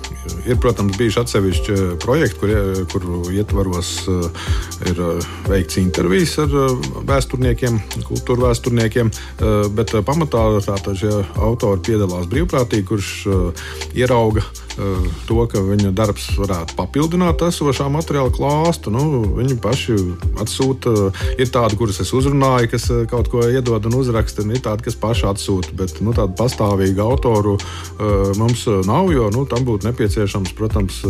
Ir, 0.49 0.56
protams, 0.61 0.97
bijuši 0.99 1.20
atsevišķi 1.23 1.75
eh, 1.75 1.82
projekti, 2.02 2.38
kur, 2.40 2.52
eh, 2.52 2.80
kuru 2.92 3.20
ietvaros 3.35 3.90
eh, 4.08 4.47
ir 4.90 5.02
veikts 5.49 5.80
intervijas 5.80 6.37
ar 6.44 6.54
vēsturniekiem, 7.08 7.80
kultūra 8.08 8.49
vēsturniekiem, 8.49 9.11
bet 9.76 9.92
pamatā 10.06 10.44
tātad 10.64 10.97
šie 10.99 11.12
autori 11.37 11.85
piedalās 11.90 12.28
brīvprātīgi, 12.30 12.87
kurš 12.88 13.12
ierauga 13.97 14.44
to, 15.28 15.38
ka 15.50 15.62
viņa 15.62 15.92
darbs 15.97 16.30
varētu 16.38 16.76
papildināt 16.78 17.42
esošā 17.49 17.88
materiāla 17.92 18.32
klāstu. 18.35 18.92
Nu, 18.94 19.23
viņi 19.38 19.58
paši 19.62 19.99
atsūta. 20.42 20.94
Ir 21.38 21.52
tādi, 21.54 21.78
kurus 21.80 22.00
es 22.04 22.12
uzrunāju, 22.16 22.73
kas 22.75 22.88
kaut 23.11 23.30
ko 23.32 23.44
iedod 23.47 23.87
un 23.90 23.99
uzraksta, 24.00 24.44
un 24.47 24.56
ir 24.56 24.62
tādi, 24.64 24.88
kas 24.88 24.99
paši 24.99 25.28
atsūta. 25.30 25.75
Bet 25.78 25.99
nu, 26.04 26.14
tādu 26.16 26.37
pastāvīgu 26.38 27.04
autoru 27.04 27.56
mums 28.38 28.66
nav, 28.88 29.12
jo 29.14 29.28
nu, 29.35 29.44
tam 29.50 29.66
būtu 29.68 29.88
nepieciešams, 29.90 30.54
protams, 30.58 31.02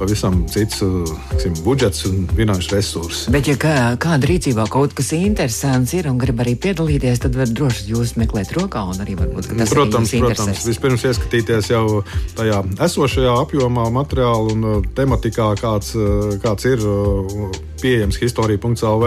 pavisam 0.00 0.42
cits 0.48 0.78
tiksim, 0.78 1.64
budžets 1.64 2.04
un 2.06 2.26
finanšu 2.36 2.74
resursi. 2.74 3.30
Bet, 3.32 3.48
ja 3.48 3.56
kā, 3.60 3.74
kāda 4.00 4.28
rīcībā 4.28 4.66
kaut 4.70 4.94
kas 4.96 5.12
interesants 5.16 5.94
ir 5.96 6.08
un 6.10 6.18
grib 6.20 6.40
arī 6.42 6.54
piedalīties, 6.58 7.22
tad 7.24 7.36
var 7.38 7.50
droši 7.50 7.88
jūs 7.92 8.14
meklēt 8.20 8.52
rokā 8.56 8.84
un 8.90 9.02
arī 9.02 9.16
varbūt 9.18 9.50
tas 9.58 9.72
protams, 9.74 10.12
protams, 10.12 10.64
vispirms 10.66 11.06
ieskatīties 11.08 11.70
jau 11.72 12.02
tajā 12.38 12.62
esošajā 12.76 12.97
esošajā 12.98 13.32
apjomā, 13.44 13.84
materiālā 13.94 14.54
un 14.56 14.64
uh, 14.66 14.78
tematikā, 14.98 15.52
kāds, 15.60 15.92
uh, 15.94 16.32
kāds 16.42 16.66
ir 16.66 16.82
uh, 16.82 17.44
pieejams 17.78 18.18
historija.cl. 18.18 19.04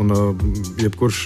Un 0.00 0.10
jebkurš 0.82 1.20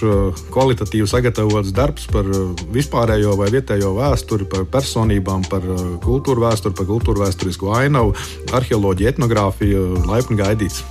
kvalitatīvi 0.53 1.09
sagatavots 1.09 1.73
darbs 1.73 2.05
par 2.13 2.29
vispārējo 2.75 3.33
vai 3.41 3.49
vietējo 3.55 3.95
vēsturi, 3.97 4.45
par 4.53 4.69
personībām, 4.69 5.49
par 5.49 5.65
kultūru 6.05 6.45
vēsturi, 6.45 6.77
par 6.77 6.91
kultūru 6.93 7.25
vēsturisko 7.25 7.73
ainavu, 7.81 8.13
arheoloģiju, 8.53 9.15
etnogrāfiju 9.15 9.89
laipni 10.05 10.37
gaidīts. 10.43 10.85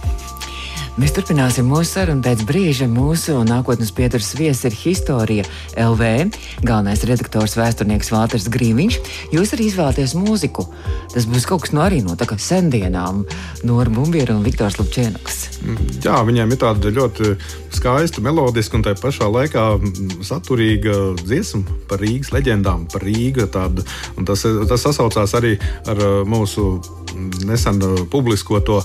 Mēs 0.99 1.13
turpināsim 1.15 1.69
mūsu 1.71 1.87
sarunu 1.87 2.19
pēc 2.25 2.41
brīža. 2.43 2.83
Mūsu 2.91 3.37
nākotnes 3.47 3.93
pieturas 3.95 4.33
viesis 4.35 4.65
ir 4.67 4.73
Historija 4.75 5.45
LV, 5.79 6.33
galvenais 6.67 7.05
redaktors 7.07 7.55
vēsturnieks 7.55 8.11
Vālters 8.11 8.49
Grīviņš. 8.51 8.97
Jūs 9.31 9.53
arī 9.55 9.69
izvēlaties 9.69 10.17
mūziku. 10.19 10.65
Tas 11.13 11.29
būs 11.31 11.47
kaut 11.47 11.63
kas 11.63 11.71
no 11.71 11.85
arī 11.85 12.01
no 12.03 12.17
sendienām, 12.19 13.23
no 13.63 13.79
Bumbiera 13.91 14.35
un 14.35 14.43
Viktors 14.43 14.81
Lupčēnaks. 14.81 15.39
Jā, 16.03 16.19
viņiem 16.27 16.51
ir 16.51 16.59
tāda 16.59 16.91
ļoti 16.91 17.37
skaista, 17.71 18.19
melodiska 18.23 18.75
un 18.75 18.83
tā 18.83 18.95
pašā 18.99 19.31
laikā 19.31 19.65
saturīga 20.27 21.15
dziesma 21.23 21.63
par 21.87 22.03
Rīgas 22.03 22.33
leģendām, 22.35 22.89
par 22.91 23.07
Rīgu. 23.07 23.47
Tādu, 23.51 23.87
tas, 24.27 24.43
tas 24.43 24.87
sasaucās 24.89 25.39
arī 25.39 25.55
ar 25.87 26.03
mūsu 26.27 26.81
nesen 27.45 27.81
publiskoto 28.11 28.81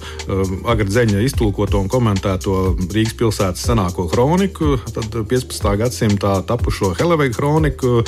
Agardzeņa 0.66 1.23
iztulkoto 1.26 1.80
un 1.83 1.90
komentēto 1.92 2.76
Rīgas 2.92 3.16
pilsētas 3.18 3.66
senāko 3.68 4.06
kroniku, 4.11 4.76
tad 4.95 5.11
15. 5.14 5.68
gadsimtā 5.83 6.38
tapušo 6.49 6.92
Helevega 6.99 7.37
kroniku, 7.37 8.00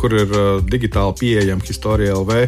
kur 0.00 0.18
ir 0.18 0.36
digitāli 0.68 1.18
pieejama 1.20 1.64
Historija 1.64 2.18
LV. 2.18 2.44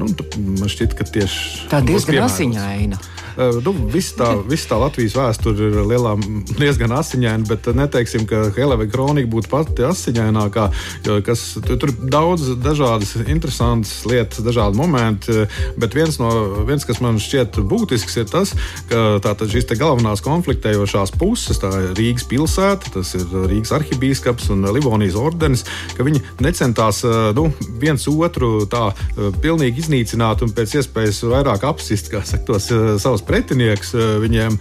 Nu, 0.00 0.10
man 0.58 0.70
šķiet, 0.70 0.96
ka 0.98 1.06
tieši 1.08 1.70
tā 1.72 1.82
diezgan 1.84 2.26
asiņaina. 2.26 3.00
Eh, 3.38 3.60
nu, 3.62 3.72
Viss 3.92 4.16
tā, 4.18 4.32
vis 4.50 4.64
tā 4.66 4.76
Latvijas 4.80 5.14
vēsture 5.14 5.68
ir 5.68 5.76
lielā, 5.86 6.16
diezgan 6.58 6.92
asiņaina, 6.98 7.46
bet 7.46 7.68
neteiksim, 7.76 8.24
ka 8.28 8.48
Helēna 8.56 8.88
kronika 8.90 9.30
būtu 9.30 9.50
pati 9.52 9.84
asiņainākā. 9.86 10.64
Kas, 11.24 11.44
tur 11.62 11.86
ir 11.86 11.94
daudz 12.10 12.48
dažādas 12.58 13.14
interesantas 13.22 14.02
lietas, 14.08 14.42
dažādi 14.44 14.78
momenti, 14.78 15.46
bet 15.78 15.94
viens, 15.94 16.18
no, 16.20 16.30
viens 16.66 16.86
kas 16.88 16.98
man 17.04 17.20
šķiet 17.22 17.60
būtisks, 17.70 18.18
ir 18.18 18.26
tas, 18.30 18.54
ka 18.90 19.20
tātad 19.24 19.52
šīs 19.52 19.70
galvenās 19.78 20.22
konfliktējošās 20.26 21.14
puses, 21.20 21.62
tā 21.62 21.70
ir 21.78 21.94
Rīgas 21.98 22.26
pilsēta, 22.28 22.92
tas 22.98 23.14
ir 23.18 23.26
Rīgas 23.52 23.72
arhibīskaps 23.78 24.50
un 24.54 24.66
Livonijas 24.74 25.18
ordenis, 25.18 25.64
ka 25.94 26.06
viņi 26.06 26.24
necentās 26.44 27.04
eh, 27.06 27.30
nu, 27.38 27.48
viens 27.78 28.08
otru 28.10 28.66
tā 28.70 28.88
eh, 28.90 29.30
pilnīgi 29.38 29.84
iznīcināt 29.86 30.42
un 30.42 30.52
pēc 30.58 30.78
iespējas 30.82 31.22
vairāk 31.30 31.68
apsist, 31.70 32.10
kā 32.12 32.24
saka, 32.26 32.46
tos 32.50 32.70
savus 32.98 33.27
pretinieks. 33.28 33.92
Eh, 33.94 34.14
viņiem, 34.22 34.58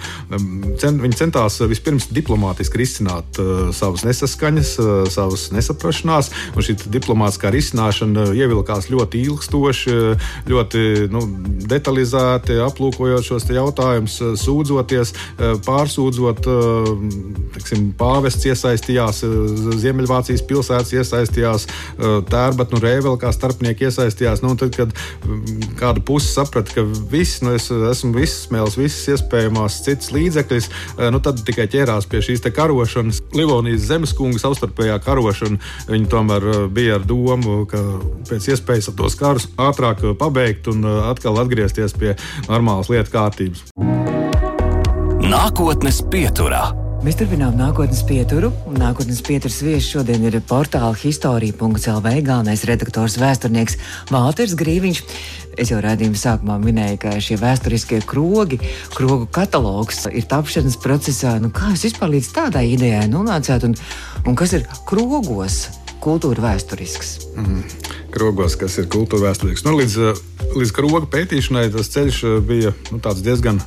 cent, 0.82 1.02
viņi 1.04 1.20
centās 1.20 1.60
vispirms 1.68 2.10
diplomātiski 2.14 2.82
risināt 2.82 3.40
uh, 3.42 3.70
savas 3.76 4.04
nesaskaņas, 4.06 4.72
savas 5.14 5.48
nesaprašanās. 5.56 6.30
Šī 6.68 6.76
diplomātiskā 6.92 7.52
risināšana 7.54 8.28
ievilkās 8.36 8.90
ļoti 8.92 9.22
ilgstoši, 9.28 9.96
ļoti 10.50 10.84
nu, 11.14 11.22
detalizēti, 11.70 12.58
aplūkojot 12.66 13.28
šos 13.28 13.48
jautājumus, 13.54 14.18
sūdzoties, 14.42 15.14
pārsūdzot. 15.68 16.50
Teksim, 17.56 17.92
pāvests 17.98 18.48
iesaistījās, 18.50 19.24
Ziemeļvācijas 19.82 20.44
pilsētas 20.50 20.94
iesaistījās, 20.98 21.68
Tērbat 22.32 22.76
un 22.76 22.84
Rēvel 22.84 23.18
kā 23.22 23.32
starpnieki 23.36 23.88
iesaistījās. 23.88 24.44
Nu, 24.46 24.56
tad, 24.60 24.76
kad 24.78 24.94
kāda 25.80 26.04
puse 26.06 26.30
saprata, 26.32 26.74
ka 26.76 26.86
viss, 27.12 27.42
nu, 27.46 27.56
es 27.58 27.70
esmu 27.72 28.16
viss 28.18 28.47
izsmēlis 28.48 28.78
visas 28.80 29.08
iespējamās 29.16 29.82
citas 29.84 30.12
līdzekļus, 30.16 30.70
eh, 30.98 31.12
nu, 31.12 31.20
tad 31.20 31.44
tikai 31.44 31.68
ķērās 31.68 32.08
pie 32.08 32.22
šīs 32.24 32.46
karošanas. 32.48 33.22
Livonijas 33.36 33.88
zemeskunga 33.90 34.40
savstarpējā 34.40 34.98
karošana, 35.04 35.60
viņi 35.88 36.08
tomēr 36.08 36.48
eh, 36.48 36.68
bija 36.72 36.96
ar 36.96 37.06
domu, 37.06 37.66
ka 37.68 37.78
pēc 38.30 38.54
iespējas 38.54 38.92
tos 38.96 39.16
karus 39.20 39.48
ātrāk 39.58 40.04
eh, 40.04 40.16
pabeigt 40.18 40.68
un 40.72 40.86
atkal 40.86 41.38
atgriezties 41.44 41.94
pie 41.94 42.16
normālas 42.48 42.90
lietu 42.90 43.12
kārtības. 43.12 43.68
Nākotnes 45.28 46.02
pieturā. 46.08 46.87
Mēs 47.06 47.14
turpinām 47.14 47.54
nākotnes 47.54 48.00
pieturu. 48.10 48.50
Nākotnes 48.74 49.20
pieturas 49.22 49.60
viesis 49.62 49.86
šodien 49.92 50.24
ir 50.26 50.40
portāla 50.50 50.96
historija.cl. 50.98 52.00
galvenais 52.26 52.64
redaktors 52.66 53.20
vēsturnieks 53.22 53.78
Vālters 54.10 54.56
Grīviņš. 54.58 55.04
Es 55.62 55.70
jau 55.70 55.78
redzējumu 55.84 56.18
sākumā 56.18 56.58
minēju, 56.64 56.98
ka 57.06 57.14
šie 57.22 57.38
vēsturiskie 57.38 58.02
krogi, 58.02 58.58
krogu 58.98 59.30
katalogs 59.30 60.08
ir 60.10 60.26
tapšanas 60.26 60.80
procesā. 60.82 61.38
Nu, 61.42 61.54
kā 61.54 61.70
jūs 61.76 61.86
vispār 61.92 62.16
līdz 62.16 62.32
tādai 62.34 62.66
idejai 62.74 63.06
nonācāt 63.14 63.70
un, 63.70 63.78
un 64.26 64.40
kas 64.40 64.58
ir 64.58 64.66
krogos? 64.90 65.68
Kultūra 66.08 66.46
vēsturisks? 66.46 67.14
Mm. 67.36 67.62
Krogos, 68.14 68.56
kas 68.60 68.80
ir 68.80 68.88
kultūra 68.92 69.30
vēsturisks. 69.30 69.66
Nu, 69.68 69.76
līdz, 69.78 69.98
līdz 70.56 70.74
kroga 70.76 71.04
pētīšanai 71.12 71.68
tas 71.76 71.92
ceļš 71.94 72.24
bija 72.48 72.72
nu, 72.94 73.02
diezgan, 73.22 73.60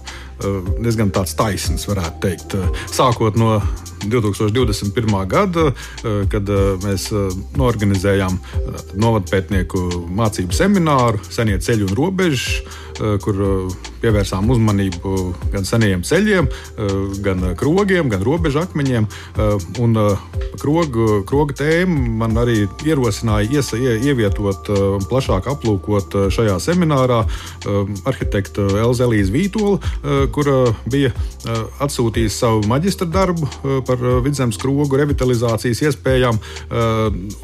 diezgan 0.80 1.12
taisns, 1.12 1.87
varētu 1.90 2.23
teikt. 2.25 2.56
Sākot 2.90 3.37
no 3.40 3.59
2021. 4.06 5.16
gada, 5.28 5.70
kad 6.32 6.52
mēs 6.87 7.11
norganizējām 7.61 8.40
novadpētnieku 8.97 9.88
mācību 10.16 10.56
semināru 10.56 11.20
Senie 11.28 11.61
ceļi 11.61 11.90
un 11.90 11.99
robežas 11.99 12.62
Eh, 12.62 12.89
kur 13.23 13.40
eh, 13.45 13.76
pievērsām 14.02 14.50
uzmanību 14.52 15.14
gan 15.52 15.66
seniem 15.69 16.04
ceļiem, 16.07 16.49
eh, 16.50 16.95
gan 17.25 17.45
krogiem, 17.59 18.11
gan 18.12 18.25
robežu 18.25 18.62
akmeņiem. 18.64 19.09
Un 19.80 19.97
kroga, 20.61 21.07
kroga 21.28 21.54
tēma 21.61 22.16
man 22.21 22.37
arī 22.40 22.64
ierosināja 22.87 23.49
iesa, 23.59 23.78
ie, 23.80 23.97
ievietot 24.11 24.69
un 24.75 25.04
plašāk 25.09 25.49
aplūkot 25.50 26.16
šajā 26.35 26.57
seminārā 26.62 27.21
arhitekta 28.09 28.66
Elzelijas 28.83 29.30
Vītola, 29.33 29.78
kura 30.35 30.57
bija 30.90 31.12
atsūtījusi 31.83 32.37
savu 32.37 32.66
maģistra 32.71 33.09
darbu 33.11 33.49
par 33.88 34.02
vidzemes 34.25 34.59
krogu 34.61 35.00
revitalizācijas 35.00 35.85
iespējām. 35.90 36.40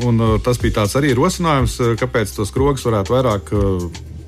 Un 0.06 0.26
tas 0.44 0.60
bija 0.62 0.82
tāds 0.82 0.98
arī 1.00 1.14
rosinājums, 1.16 1.78
kāpēc 2.00 2.36
tos 2.36 2.54
krogus 2.54 2.86
varētu 2.88 3.16
vairāk 3.16 3.56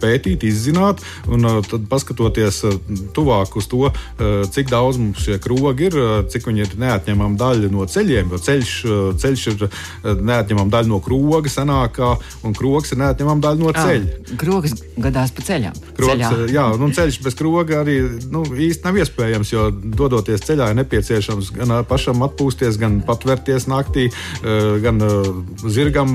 pētīt, 0.01 0.47
izzināt, 0.49 1.03
un 1.29 1.47
uh, 1.47 1.59
tad 1.67 1.87
paskatoties 1.91 2.63
uh, 2.69 2.77
tuvāk 3.17 3.57
uz 3.59 3.69
to, 3.71 3.89
uh, 3.89 4.27
cik 4.55 4.71
daudz 4.73 5.01
mums 5.01 5.23
šie 5.25 5.39
krogi 5.43 5.89
ir, 5.89 5.99
cik 6.33 6.49
viņi 6.49 6.65
ir 6.65 6.77
neatņemama 6.81 7.39
daļa 7.39 7.71
no 7.73 7.87
ceļiem, 7.89 8.33
jo 8.33 8.41
ceļš, 8.43 8.75
ceļš 9.23 9.47
ir 9.53 9.67
neatņemama 10.05 10.73
daļa 10.73 10.91
no 10.91 11.01
kroga, 11.05 11.51
senākā, 11.53 12.11
un 12.47 12.57
krogs 12.57 12.95
ir 12.95 13.03
neatņemama 13.03 13.45
daļa 13.45 13.63
no 13.63 13.75
ceļa. 13.77 14.37
Krogs 14.41 14.75
gadās 14.99 15.33
pa 15.35 15.45
ceļām. 15.47 15.79
Krogs, 15.99 16.37
jā, 16.53 16.67
un 16.75 16.95
ceļš 16.95 17.21
bez 17.25 17.39
kroga 17.39 17.83
arī 17.83 17.99
nu, 18.33 18.45
īsti 18.45 18.87
nav 18.87 18.99
iespējams, 19.03 19.53
jo 19.55 19.69
dodoties 19.73 20.45
ceļā 20.47 20.71
ir 20.73 20.81
nepieciešams 20.81 21.53
gan 21.57 21.75
pašam 21.89 22.25
atpūsties, 22.27 22.79
gan 22.81 23.01
patvērties 23.07 23.69
naktī, 23.71 24.09
gan 24.85 25.01
zirgam, 25.65 26.15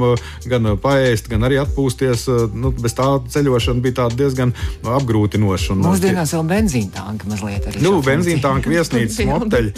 gan 0.50 0.74
paēst, 0.84 1.30
gan 1.32 1.48
arī 1.48 1.60
atpūsties. 1.64 2.28
Nu, 2.54 2.74
bez 2.76 2.96
tā 2.98 3.08
ceļošana 3.34 3.73
braukšana 3.74 3.82
bija 3.82 4.10
diezgan 4.16 4.54
apgrūtinoša. 4.84 5.76
Mūsdienās 5.80 6.34
vēl 6.34 6.46
benzīna 6.48 6.92
tanka 6.94 7.28
mazliet 7.30 7.68
arī. 7.68 7.82
Nu, 7.82 8.02
benzīna 8.04 8.42
tanka 8.42 8.70
viesnīcas 8.70 9.20
moteļi. 9.26 9.74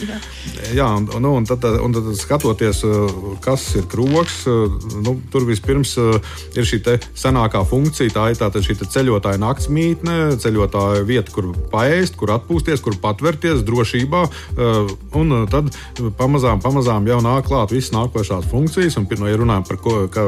Jā, 0.76 0.88
un, 0.98 1.10
nu, 1.22 1.36
un, 1.36 1.46
tad, 1.46 1.64
un 1.64 1.94
tad 1.94 2.10
skatoties, 2.18 2.84
uh, 2.84 3.38
kas 3.44 3.76
ir 3.76 3.86
kroks, 3.92 4.46
uh, 4.50 4.72
nu, 5.04 5.18
tur 5.32 5.46
vispirms 5.46 5.96
uh, 6.02 6.18
ir 6.56 6.66
šī 6.66 6.82
senākā 7.16 7.64
funkcija. 7.68 8.14
Tā 8.16 8.30
ir 8.32 8.40
tātad 8.40 8.66
šī 8.66 8.78
ceļotāja 8.84 9.40
nakts 9.42 9.70
mītne, 9.70 10.36
ceļotāja 10.42 11.06
vieta, 11.06 11.32
kur 11.32 11.54
paēst, 11.72 12.18
kur 12.20 12.34
atpūsties, 12.36 12.84
kur 12.84 12.98
patvērties 13.02 13.64
drošībā. 13.66 14.26
Un 15.16 15.34
tad 15.52 15.72
pamazām, 16.18 16.62
pamazām 16.64 17.08
jau 17.10 17.20
nāk 17.24 17.48
klāt 17.50 17.74
visas 17.74 17.94
nākošās 17.96 18.48
funkcijas. 18.52 18.98
Un, 19.00 19.08
no, 19.20 19.30
ja 19.30 19.40
runājam 19.40 19.66
par 19.68 19.80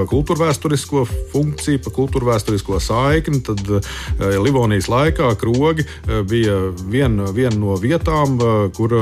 kultūra 0.10 0.48
vēsturisko 0.48 1.04
funkciju, 1.34 1.82
par 1.86 1.96
kultūra 1.96 2.32
vēsturisko 2.34 2.82
saikni, 2.84 3.42
tad 3.46 3.57
tad 3.58 3.82
eh, 4.20 4.38
Livonijas 4.44 4.90
laikā 4.92 5.34
krogi 5.40 5.86
eh, 5.86 6.22
bija 6.28 6.60
viena 6.90 7.32
vien 7.32 7.60
no 7.60 7.78
vietām, 7.82 8.38
eh, 8.38 8.70
kur 8.76 8.96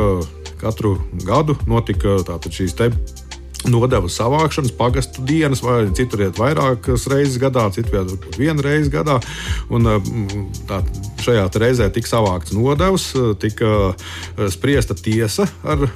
katru 0.61 0.97
gadu 1.25 1.57
notika 1.67 2.19
šīs 2.49 2.75
nodevu 3.65 4.09
savākšanas, 4.11 4.75
pagastu 4.77 5.23
dienas, 5.25 5.63
vai 5.65 5.87
citur 5.97 6.21
iet 6.27 6.37
vairākas 6.37 7.07
reizes 7.09 7.39
gadā, 7.41 7.63
citur 7.73 8.03
iet 8.03 8.37
vienu 8.37 8.61
reizi 8.61 8.91
gadā. 8.93 9.15
Un, 9.73 9.89
tā, 10.69 10.83
šajā 11.25 11.47
reizē 11.57 11.87
tika 11.93 12.11
savākts 12.11 12.53
nodevs, 12.53 13.07
tika 13.41 13.95
spriesta 14.53 14.93
tiesa 14.93 15.47
ar 15.65 15.87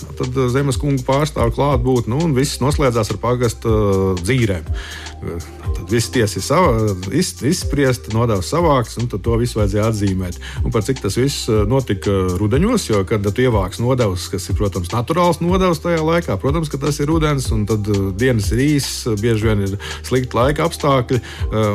zemes 0.50 0.82
kungu 0.82 1.06
pārstāvu 1.06 1.54
klātbūtni, 1.60 2.16
nu, 2.16 2.24
un 2.26 2.34
viss 2.38 2.58
noslēdzās 2.64 3.14
ar 3.14 3.22
pagastu 3.22 3.76
dzīvēm. 4.24 4.74
Tad 5.20 5.92
viss 5.92 6.12
tiesa 6.14 6.40
ir 6.40 7.50
izspriesta, 7.50 8.14
nodevs 8.16 8.52
savākts, 8.54 8.98
un 9.02 9.10
to 9.12 9.38
visu 9.42 9.60
vajadzēja 9.60 9.90
atzīmēt. 9.92 10.40
Un 10.64 10.74
par 10.74 10.86
cik 10.88 11.02
tas 11.04 11.18
viss 11.20 11.50
notika 11.70 12.14
rudenos, 12.40 12.88
jo, 12.90 13.02
kad 13.08 13.26
tu 13.26 13.44
ievāks 13.44 13.82
nodevs, 13.84 14.30
kas 14.32 14.50
ir, 14.50 14.58
protams, 14.60 14.92
naturāls 14.94 15.42
nodevs 15.44 15.84
tajā 15.84 16.02
laikā, 16.06 16.40
protams, 16.42 16.72
ka 16.72 16.80
tas 16.82 17.02
ir 17.04 17.12
rudens, 17.12 17.50
un 17.56 17.66
tad 17.70 17.88
dienas 18.20 18.52
ir 18.56 18.64
īsas, 18.70 19.20
bieži 19.20 19.50
vien 19.50 19.66
ir 19.68 19.78
slikti 20.08 20.40
laika 20.40 20.68
apstākļi, 20.70 21.22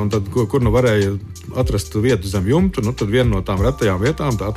un 0.00 0.12
tad, 0.12 0.32
kur, 0.32 0.64
nu 0.64 0.72
varēja 0.74 1.14
atrast 1.61 1.94
vietu 1.94 2.28
zem 2.28 2.48
jumta, 2.48 2.83
nu, 2.85 2.92
tad 2.96 3.11
viena 3.12 3.28
no 3.30 3.42
tām 3.46 3.62
retajām 3.62 4.00
vietām, 4.02 4.38
tā, 4.40 4.50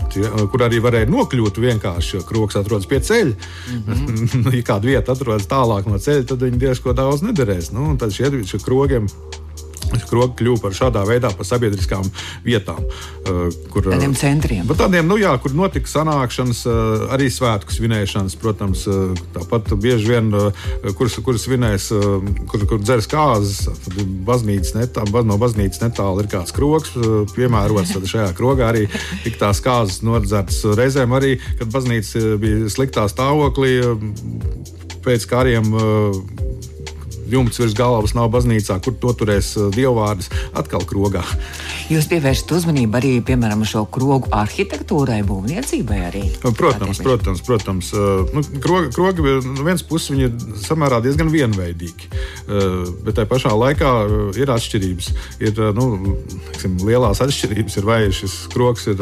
kur 0.51 0.63
arī 0.65 0.79
varēja 0.83 1.09
nokļūt 1.11 1.59
vienkārši, 1.61 2.15
jo 2.17 2.23
kroks 2.27 2.57
atrodas 2.59 2.87
pie 2.89 2.99
ceļa. 3.03 3.35
Mm 3.73 3.83
-hmm. 3.83 4.53
ja 4.57 4.63
kāda 4.65 4.87
vieta 4.87 5.11
atrodas 5.11 5.47
tālāk 5.49 5.89
no 5.89 5.99
ceļa, 5.99 6.25
tad 6.31 6.45
viņi 6.47 6.61
diezko 6.61 6.93
daudz 6.93 7.21
nederēs. 7.25 7.71
Nu, 7.75 7.89
tad 7.99 8.15
šie, 8.15 8.31
šie 8.45 8.59
krogiem 8.77 9.09
Krogi 10.07 10.41
kļuva 10.41 10.59
par 10.65 10.75
šādā 10.75 11.03
veidā 11.07 11.29
par 11.35 11.47
sabiedriskām 11.47 12.05
vietām. 12.45 12.79
Uh, 13.27 13.47
kur, 13.71 13.85
tādiem 13.87 14.15
centriem. 14.17 14.67
Tādiem, 14.77 15.07
nu 15.07 15.17
jā, 15.19 15.31
kur 15.41 15.53
notika 15.55 15.89
sanākšanas, 15.91 16.63
uh, 16.67 17.05
arī 17.15 17.29
svētku 17.31 17.71
svinēšanas, 17.75 18.35
protams, 18.41 18.83
tāpat 19.35 19.71
bieži 19.79 20.11
vien, 20.11 20.31
kuras, 20.97 21.17
kuras 21.23 21.45
svinēs, 21.47 21.89
kur, 22.51 22.65
kur 22.69 22.81
dzers 22.83 23.07
kāzas, 23.11 23.67
tad 23.85 23.99
baznīcas 24.27 24.75
netālu, 24.77 25.23
no 25.27 25.39
baznīcas 25.41 25.83
netālu 25.83 26.23
ir 26.23 26.31
kāds 26.31 26.55
krogs 26.55 26.95
piemērots, 27.35 27.95
šajā 28.11 28.31
krogā 28.37 28.71
arī 28.71 28.85
tik 29.23 29.39
tās 29.39 29.61
kāzas 29.63 30.01
nodzertas 30.05 30.63
reizēm 30.77 31.15
arī, 31.17 31.37
kad 31.59 31.71
baznīca 31.73 32.37
bija 32.41 32.71
sliktā 32.71 33.07
stāvoklī 33.11 33.79
pēc 35.07 35.27
kariem 35.29 35.71
jumts 37.31 37.59
virs 37.61 37.75
galvas 37.77 38.13
nav 38.17 38.29
baznīcā, 38.33 38.79
kur 38.83 38.95
to 39.01 39.13
turēs 39.19 39.53
uh, 39.57 39.67
dievvvārds 39.73 40.29
atkal 40.57 40.85
krogā. 40.87 41.23
Jūs 41.91 42.07
pievēršat 42.11 42.53
uzmanību 42.57 42.99
arī, 42.99 43.11
piemēram, 43.27 43.63
šo 43.67 43.85
krogu 43.91 44.31
arhitektūrai, 44.35 45.19
būvniecībai 45.27 45.99
arī? 46.09 46.23
Protams, 46.57 47.01
protams, 47.03 47.43
protams. 47.47 47.91
Uh, 47.95 48.23
nu, 48.35 48.43
krogi, 48.63 48.91
krogi 48.95 49.25
no 49.45 49.65
vienas 49.65 49.85
puses 49.87 50.13
viņi 50.13 50.27
ir 50.27 50.57
samērā 50.63 51.01
diezgan 51.03 51.31
vienveidīgi, 51.31 52.09
bet 53.05 53.17
tajā 53.17 53.27
pašā 53.29 53.53
laikā 53.57 53.91
ir 54.39 54.51
atšķirības. 54.53 55.09
Ir 55.43 55.61
nu, 55.77 56.15
tiksim, 56.51 56.77
lielās 56.87 57.21
atšķirības, 57.23 57.77
ir 57.79 57.87
vai 57.87 57.99
šis 58.15 58.37
krogs 58.53 58.87
ir 58.91 59.01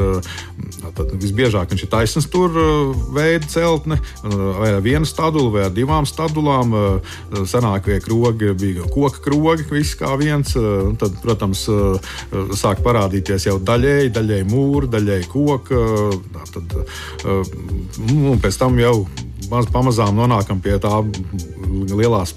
visbiežāk 0.95 1.71
viņš 1.73 1.85
ir 1.85 1.91
taisnīgs 1.91 2.29
tur 2.31 2.53
veida 3.15 3.47
celtne, 3.51 3.99
vai 4.23 4.73
ar 4.75 4.83
vienu 4.85 5.07
stadulu, 5.07 5.51
vai 5.55 5.65
ar 5.67 5.73
divām 5.75 6.07
stadulām. 6.09 6.75
Senākie 7.45 7.99
krogi 8.03 8.14
krogi, 8.15 8.53
bija 8.53 8.83
koka 8.93 9.19
krogi, 9.23 9.63
viss 9.71 9.95
kā 9.95 10.15
viens. 10.17 10.55
Eh, 10.55 10.95
tad, 10.99 11.11
protams, 11.21 11.67
eh, 11.67 11.99
sāk 12.55 12.81
parādīties 12.83 13.47
jau 13.47 13.59
daļēji, 13.59 14.11
daļēji 14.11 14.47
mūri, 14.49 14.87
daļēji 14.87 15.27
koka. 15.27 15.75
Tad, 16.53 16.75
eh, 17.25 17.43
un 18.11 18.39
pēc 18.39 18.57
tam 18.57 18.79
jau 18.79 19.07
maz, 19.51 19.67
pamazām 19.71 20.15
nonākam 20.17 20.61
pie 20.63 20.77
tā 20.81 20.91
lielās, 21.95 22.35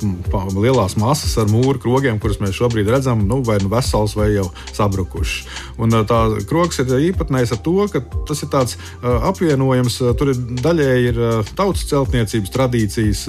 lielās 0.55 0.97
masas 1.01 1.37
ar 1.41 1.49
mūru 1.51 1.81
krogiem, 1.83 2.19
kurus 2.21 2.41
mēs 2.43 2.57
šobrīd 2.59 2.91
redzam, 2.91 3.25
nu, 3.29 3.41
vai 3.47 3.59
nu 3.63 3.71
vesels, 3.73 4.17
vai 4.19 4.31
jau 4.35 4.49
sabrukušs. 4.77 5.37
Un 5.83 5.95
tā 6.09 6.21
krogs 6.49 6.81
ir 6.83 6.93
īpatnējs 7.11 7.55
ar 7.57 7.63
to, 7.65 7.77
ka 7.93 8.03
tas 8.29 8.43
ir 8.45 8.53
tāds 8.53 8.77
apvienojums, 9.03 10.01
tur 10.19 10.33
ir 10.33 10.41
daļēji 10.63 11.13
ir 11.13 11.21
tautas 11.59 11.87
celtniecības 11.91 12.55
tradīcijas, 12.55 13.25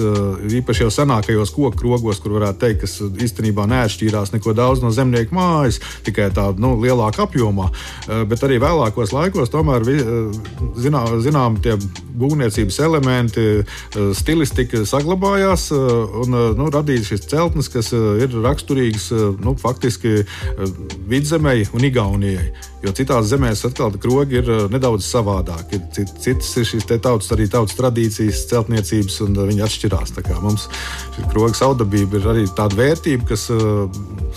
īpaši 0.60 0.86
jau 0.86 0.92
senākajos 1.00 1.54
koku 1.54 1.76
krogos, 1.80 2.20
kur 2.22 2.36
varētu 2.38 2.62
teikt, 2.64 2.84
kas 2.84 2.98
īstenībā 3.00 3.66
neatšķīrās 3.70 4.34
neko 4.34 4.54
daudz 4.56 4.84
no 4.84 4.92
zemnieku 4.94 5.36
mājas, 5.36 5.80
tikai 6.06 6.30
tādā 6.34 6.58
nu, 6.60 6.74
lielākā 6.82 7.26
apjomā. 7.26 7.70
Bet 8.30 8.44
arī 8.46 8.60
vēlākos 8.62 9.14
laikos 9.14 9.52
tomēr 9.52 9.86
zinām, 10.80 11.16
zinām 11.22 11.58
tie 11.62 11.76
būvniecības 12.20 12.80
elementi, 12.84 13.46
stilistika 14.16 14.84
saglabājās 14.88 15.68
un 15.74 16.36
nu, 16.58 16.68
radīja 16.72 17.10
šīs 17.12 17.28
celtnes, 17.30 17.70
kas 17.72 17.92
ir 17.94 18.34
raksturīgas 18.44 19.10
nu, 19.42 19.56
faktiski 19.60 20.22
vidzemei 21.10 21.66
un 21.74 21.88
Igaunijai. 21.90 22.50
Jo 22.84 22.94
citās 22.96 23.28
zemēs 23.28 23.64
atkal 23.68 23.94
krogi 24.00 24.40
ir 24.40 24.50
nedaudz 24.72 25.04
savādāki. 25.04 25.80
Citas 25.92 26.50
ir 26.56 26.68
šīs 26.68 26.88
tautas, 26.90 27.28
arī 27.34 27.48
tautas 27.52 27.76
tradīcijas, 27.78 28.46
celtniecības, 28.50 29.20
un 29.26 29.40
viņi 29.50 29.64
atšķirās. 29.66 30.14
Mums 30.40 30.66
šī 31.16 31.26
kroga 31.32 31.56
saudabība 31.58 32.20
ir 32.20 32.30
arī 32.32 32.46
tāda 32.56 32.78
vērtība, 32.78 33.28
kas 33.32 33.46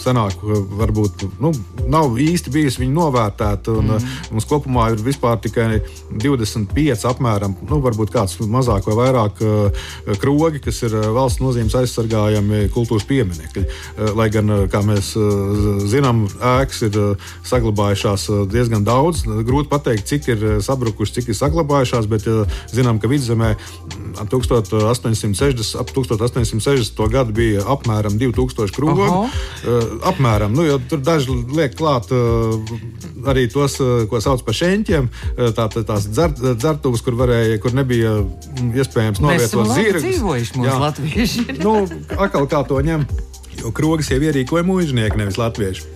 senāk 0.03 0.43
varbūt 0.43 1.27
nu, 1.43 1.53
nav 1.87 2.19
īsti 2.19 2.51
bijusi 2.53 2.89
novērtēta. 2.91 3.77
Un, 3.79 3.95
mm. 3.95 4.11
Mums 4.35 4.49
kopumā 4.49 4.89
ir 4.93 5.03
vispār 5.05 5.39
tikai 5.43 5.79
25 6.11 7.07
apmēram, 7.09 7.55
nu, 7.69 7.79
varbūt 7.83 8.11
kāds 8.13 8.37
mazāk 8.43 8.89
vai 8.89 8.99
vairāk 8.99 9.13
vairāk 9.13 10.19
krogi, 10.19 10.61
kas 10.63 10.81
ir 10.83 10.95
valsts 11.13 11.41
nozīmes 11.43 11.75
aizsargājami 11.77 12.69
kultūras 12.73 13.05
pieminekļi. 13.09 13.65
Lai 14.17 14.29
gan, 14.33 14.51
kā 14.71 14.81
mēs 14.85 15.13
zinām, 15.89 16.25
ēkas 16.39 16.83
ir 16.87 16.99
saglabājušās 17.47 18.27
diezgan 18.51 18.85
daudz. 18.87 19.23
Grūti 19.25 19.71
pateikt, 19.71 20.07
cik 20.09 20.29
ir 20.33 20.45
sabrukušas, 20.65 21.15
cik 21.17 21.31
ir 21.33 21.39
saglabājušās, 21.39 22.09
bet 22.11 22.27
zinām, 22.73 22.99
ka 23.01 23.11
vidzemē 23.11 23.53
1860, 24.21 25.73
ap 25.79 25.93
1860. 25.93 27.03
gadu 27.13 27.35
bija 27.35 27.65
apmēram 27.75 28.17
2000 28.19 28.75
krogi. 28.75 29.09
Apmēram, 30.09 30.55
nu, 30.55 30.67
tur 30.89 31.03
daži 31.03 31.35
liek 31.53 31.75
klāt 31.79 32.11
arī 33.29 33.47
tos, 33.51 33.77
ko 34.09 34.21
sauc 34.23 34.43
par 34.45 34.57
šeņķiem, 34.57 35.09
tā, 35.55 35.67
tā, 35.71 35.83
tās 35.87 36.07
dzer, 36.09 36.33
dzertuves, 36.39 37.03
kur, 37.05 37.17
varēja, 37.19 37.59
kur 37.63 37.75
nebija 37.77 38.17
mm, 38.23 38.71
iespējams 38.79 39.23
novietot 39.23 39.71
zirgus. 39.73 40.53
Jā, 40.57 40.77
latvieši. 40.81 41.47
nu, 41.63 41.75
atkal 42.17 42.47
kā 42.51 42.63
to 42.67 42.79
ņem, 42.83 43.07
jo 43.61 43.73
krogas 43.75 44.11
jau 44.11 44.21
ierīkoja 44.21 44.65
mužnieki, 44.67 45.19
nevis 45.21 45.39
latvieši. 45.41 45.92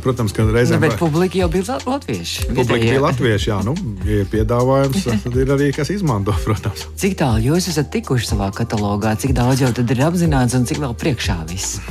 Protams, 0.00 0.32
ka 0.32 0.46
reizēm 0.48 0.80
nu, 0.80 0.90
publika 0.96 1.36
jau 1.36 1.48
bija 1.52 1.76
latvieši. 1.84 2.46
Publika 2.48 2.80
bija 2.80 3.02
latvieši, 3.04 3.50
jā, 3.50 3.58
nu, 3.66 3.74
ir 4.08 4.24
piedāvājums, 4.32 5.04
tad 5.24 5.36
ir 5.36 5.52
arī 5.52 5.68
kas 5.76 5.92
izmanto, 5.92 6.34
protams. 6.46 6.86
Cik 7.00 7.18
tālu 7.20 7.44
jūs 7.50 7.68
esat 7.72 7.92
tikuši 7.92 8.32
savā 8.32 8.48
katalogā, 8.56 9.12
cik 9.20 9.36
daudz 9.36 9.64
jau 9.64 9.72
tad 9.76 9.92
ir 9.92 10.04
apzināts 10.08 10.56
un 10.56 10.64
cik 10.68 10.80
vēl 10.82 10.96
priekšā 10.96 11.42
viss? 11.50 11.82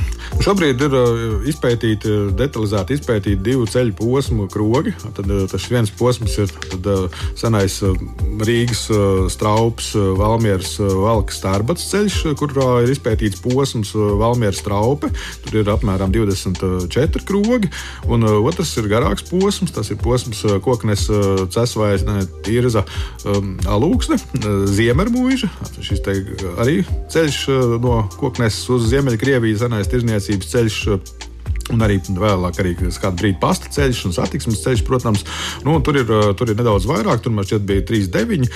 Šobrīd 0.42 0.80
ir 0.82 0.94
uh, 0.96 1.42
izpētīti, 1.50 2.10
detalizēti 2.38 2.96
izpētīti 2.96 3.42
divu 3.44 3.66
ceļu 3.68 3.92
posmu 3.98 4.46
krogi. 4.50 4.94
Tad, 5.02 5.26
uh, 5.28 5.44
tas 5.50 5.66
viens 5.70 5.92
posms 5.98 6.38
ir 6.40 6.52
tad, 6.56 6.88
uh, 6.88 7.22
senais 7.38 7.78
Rīgas 8.42 8.86
straups, 9.32 9.92
Valmieras 10.18 10.74
valka 10.80 11.34
starbats 11.36 11.84
ceļš, 11.92 12.18
kurā 12.40 12.68
ir 12.82 12.94
izpētīts 12.94 13.42
posms 13.44 13.92
Valmieras 13.94 14.62
straupe. 14.62 15.12
Tur 15.44 15.60
ir 15.60 15.70
apmēram 15.72 16.14
24 16.14 17.26
krogi. 17.28 17.70
Un 18.12 18.26
otrs 18.26 18.74
ir 18.80 18.88
garāks 18.90 19.26
posms, 19.28 19.72
tas 19.74 19.90
ir 19.92 20.00
posms 20.02 20.44
koknes 20.64 21.06
cesvais, 21.54 22.04
tirza 22.46 22.84
um, 23.28 23.54
alūksne, 23.68 24.18
ziemermuīža. 24.72 25.50
Šis 25.82 26.02
arī 26.62 26.80
ceļš 27.12 27.42
no 27.82 28.02
koknes 28.18 28.58
uz 28.72 28.88
Ziemeļkrieviju 28.92 29.58
senais 29.60 29.90
tirzniecības 29.90 30.12
tirzniecības 30.12 30.52
ceļš. 30.52 31.30
Un 31.70 31.84
arī 31.84 32.00
vēlāk, 32.02 32.58
arī 32.58 32.72
kādu 32.76 33.20
brīdi 33.20 33.38
pasta 33.40 33.70
ceļš 33.72 34.00
un 34.08 34.14
satiksmes 34.16 34.62
ceļš, 34.64 34.82
protams, 34.88 35.22
nu, 35.66 35.76
tur, 35.84 36.00
ir, 36.00 36.10
tur 36.38 36.50
ir 36.50 36.58
nedaudz 36.58 36.88
vairāk. 36.90 37.22
Tur 37.22 37.34
man 37.36 37.46
šķiet, 37.46 37.64
bija 37.68 37.84
3,9. 37.86 38.50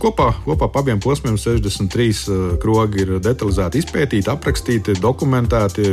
Kopā, 0.00 0.30
kopā 0.46 0.70
pa 0.72 0.82
abiem 0.82 1.02
posmiem 1.02 1.36
63 1.38 2.58
krogi 2.62 3.04
ir 3.04 3.14
detalizēti 3.24 3.82
izpētīti, 3.84 4.32
aprakstīti, 4.32 4.96
dokumentēti 5.02 5.88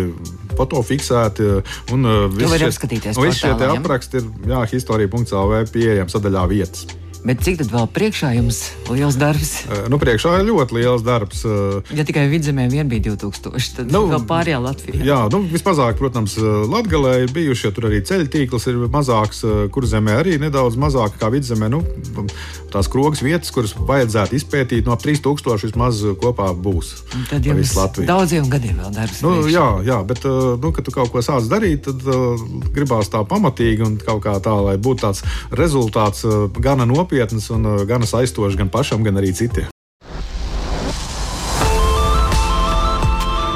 fotofiksēti. 0.56 1.50
Un 1.96 2.12
visi 2.36 2.62
šie, 2.64 3.16
visi 3.20 3.42
šie 3.44 3.56
apraksti 3.72 4.22
ir 4.22 4.54
jā, 4.54 4.64
historija.cl. 4.72 5.58
pieejami 5.74 6.16
sadaļā 6.16 6.46
vietas. 6.52 6.88
Bet 7.26 7.42
cik 7.42 7.58
tad 7.58 7.72
vēl 7.74 7.88
priekšā 7.90 8.36
jums 8.36 8.60
liels 8.86 9.16
darbs? 9.18 9.56
Nu, 9.90 9.98
priekšā 10.02 10.36
ir 10.40 10.46
ļoti 10.52 10.76
liels 10.78 11.02
darbs. 11.06 11.42
Ja 11.98 12.06
tikai 12.06 12.28
vidzemē 12.30 12.68
vien 12.70 12.90
bija 12.92 13.16
2000, 13.16 13.72
tad 13.80 13.94
nu, 13.94 14.04
vēl 14.12 14.28
pārējā 14.30 14.60
Latvijā. 14.62 15.02
Jā, 15.08 15.18
nu, 15.34 15.42
vismazāk, 15.50 15.98
protams, 15.98 16.38
Latgalē 16.70 17.16
ir 17.24 17.34
bijuši, 17.34 17.66
ja 17.66 17.74
tur 17.74 17.90
arī 17.90 18.04
ceļu 18.06 18.30
tīkls 18.30 18.70
ir 18.70 18.78
mazāks, 18.94 19.42
kur 19.74 19.90
zemē 19.90 20.20
arī 20.22 20.38
nedaudz 20.44 20.78
mazāk 20.78 21.18
kā 21.18 21.32
vidzemē. 21.34 21.72
Nu, 21.74 21.82
tās 22.76 22.90
krogas 22.92 23.24
vietas, 23.24 23.52
kuras 23.56 23.74
vajadzētu 23.76 24.36
izpētīt, 24.38 24.88
no 24.88 24.98
3000 25.00 25.66
vismaz 25.66 26.02
kopā 26.22 26.52
būs. 26.54 26.92
Un 27.16 27.28
tad 27.30 27.48
jums 27.48 27.74
daudziem 28.04 28.50
gadiem 28.52 28.82
vēl 28.84 28.96
darbs. 28.96 29.22
Nu, 29.24 29.36
priekšā. 29.40 29.54
jā, 29.56 29.68
jā, 29.90 30.00
bet, 30.08 30.28
nu, 30.62 30.74
kad 30.76 30.88
tu 30.88 30.96
kaut 30.96 31.14
ko 31.14 31.24
sāc 31.26 31.48
darīt, 31.52 31.88
tad 31.88 32.04
uh, 32.10 32.42
gribās 32.76 33.12
tā 33.14 33.24
pamatīgi 33.28 33.86
un 33.88 33.98
kaut 34.02 34.24
kā 34.26 34.36
tā, 34.44 34.56
lai 34.68 34.76
būtu 34.82 35.06
tāds 35.08 35.24
rezultāts 35.56 36.26
uh, 36.28 36.46
gana 36.60 36.88
nopietns 36.90 37.50
un 37.56 37.72
uh, 37.72 37.88
gan 37.88 38.06
aizstošas 38.06 38.60
gan 38.60 38.72
pašam, 38.74 39.06
gan 39.06 39.22
arī 39.22 39.34
citiem. 39.36 39.72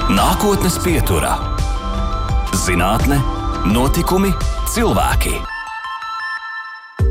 Nākotnes 0.09 0.79
pieturā- 0.81 1.35
zinātne, 2.65 3.21
notikumi, 3.69 4.33
cilvēki. 4.73 5.58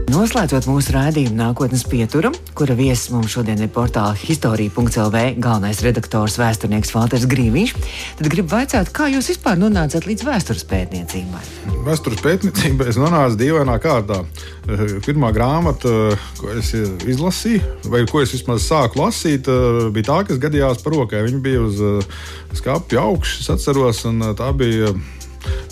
Noslēdzot 0.08 0.64
mūsu 0.64 0.94
rādījumu 0.94 1.36
nākotnes 1.36 1.82
pieturam, 1.84 2.32
kura 2.56 2.72
viesis 2.78 3.10
mums 3.12 3.34
šodien 3.34 3.60
ir 3.60 3.68
portāla 3.68 4.14
historija.lv 4.16 5.20
galvenais 5.36 5.82
redaktors 5.84 6.38
vēsturnieks 6.40 6.94
Falters 6.94 7.26
Grīviņš, 7.28 7.74
tad 8.16 8.30
gribu 8.32 8.54
vaicāt, 8.54 8.88
kā 8.96 9.10
jūs 9.12 9.28
vispār 9.34 9.58
nonācāt 9.60 10.08
līdz 10.08 10.24
vēstures 10.24 10.64
pētniecībai? 10.70 11.42
Vēstures 11.84 12.24
pētniecībai 12.24 12.88
es 12.88 12.96
nonācu 12.96 13.36
dīvainā 13.42 13.76
kārtā. 13.84 14.22
Eh, 14.24 14.96
pirmā 15.04 15.28
grāmata, 15.36 15.92
ko 16.40 16.56
es 16.56 16.72
izlasīju, 16.72 17.60
vai 17.92 18.06
ko 18.08 18.24
es 18.24 18.32
vismaz 18.32 18.64
sāku 18.64 19.02
lasīt, 19.02 19.44
eh, 19.44 19.90
bija 19.92 20.08
tā, 20.08 20.22
kas 20.30 20.40
gadījās 20.40 20.80
par 20.86 20.96
rokai. 20.96 21.26
Viņa 21.28 21.44
bija 21.44 21.68
uz 21.68 21.84
eh, 21.84 22.18
skāpja 22.56 23.04
augšas, 23.04 23.52
atceros, 23.58 24.06
un 24.08 24.32
tā 24.40 24.54
bija 24.56 24.96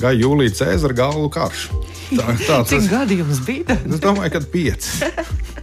Gaja 0.01 0.17
Jūlija 0.21 0.55
Cēzara 0.61 0.97
galvu 0.97 1.31
karš. 1.33 1.69
Tā, 2.07 2.27
tāds, 2.47 2.71
Cik 2.71 2.91
gadi 2.93 3.19
jums 3.19 3.41
bija? 3.47 3.77
Es 3.83 4.03
domāju, 4.03 4.37
ka 4.37 4.45
pieci. 4.53 5.11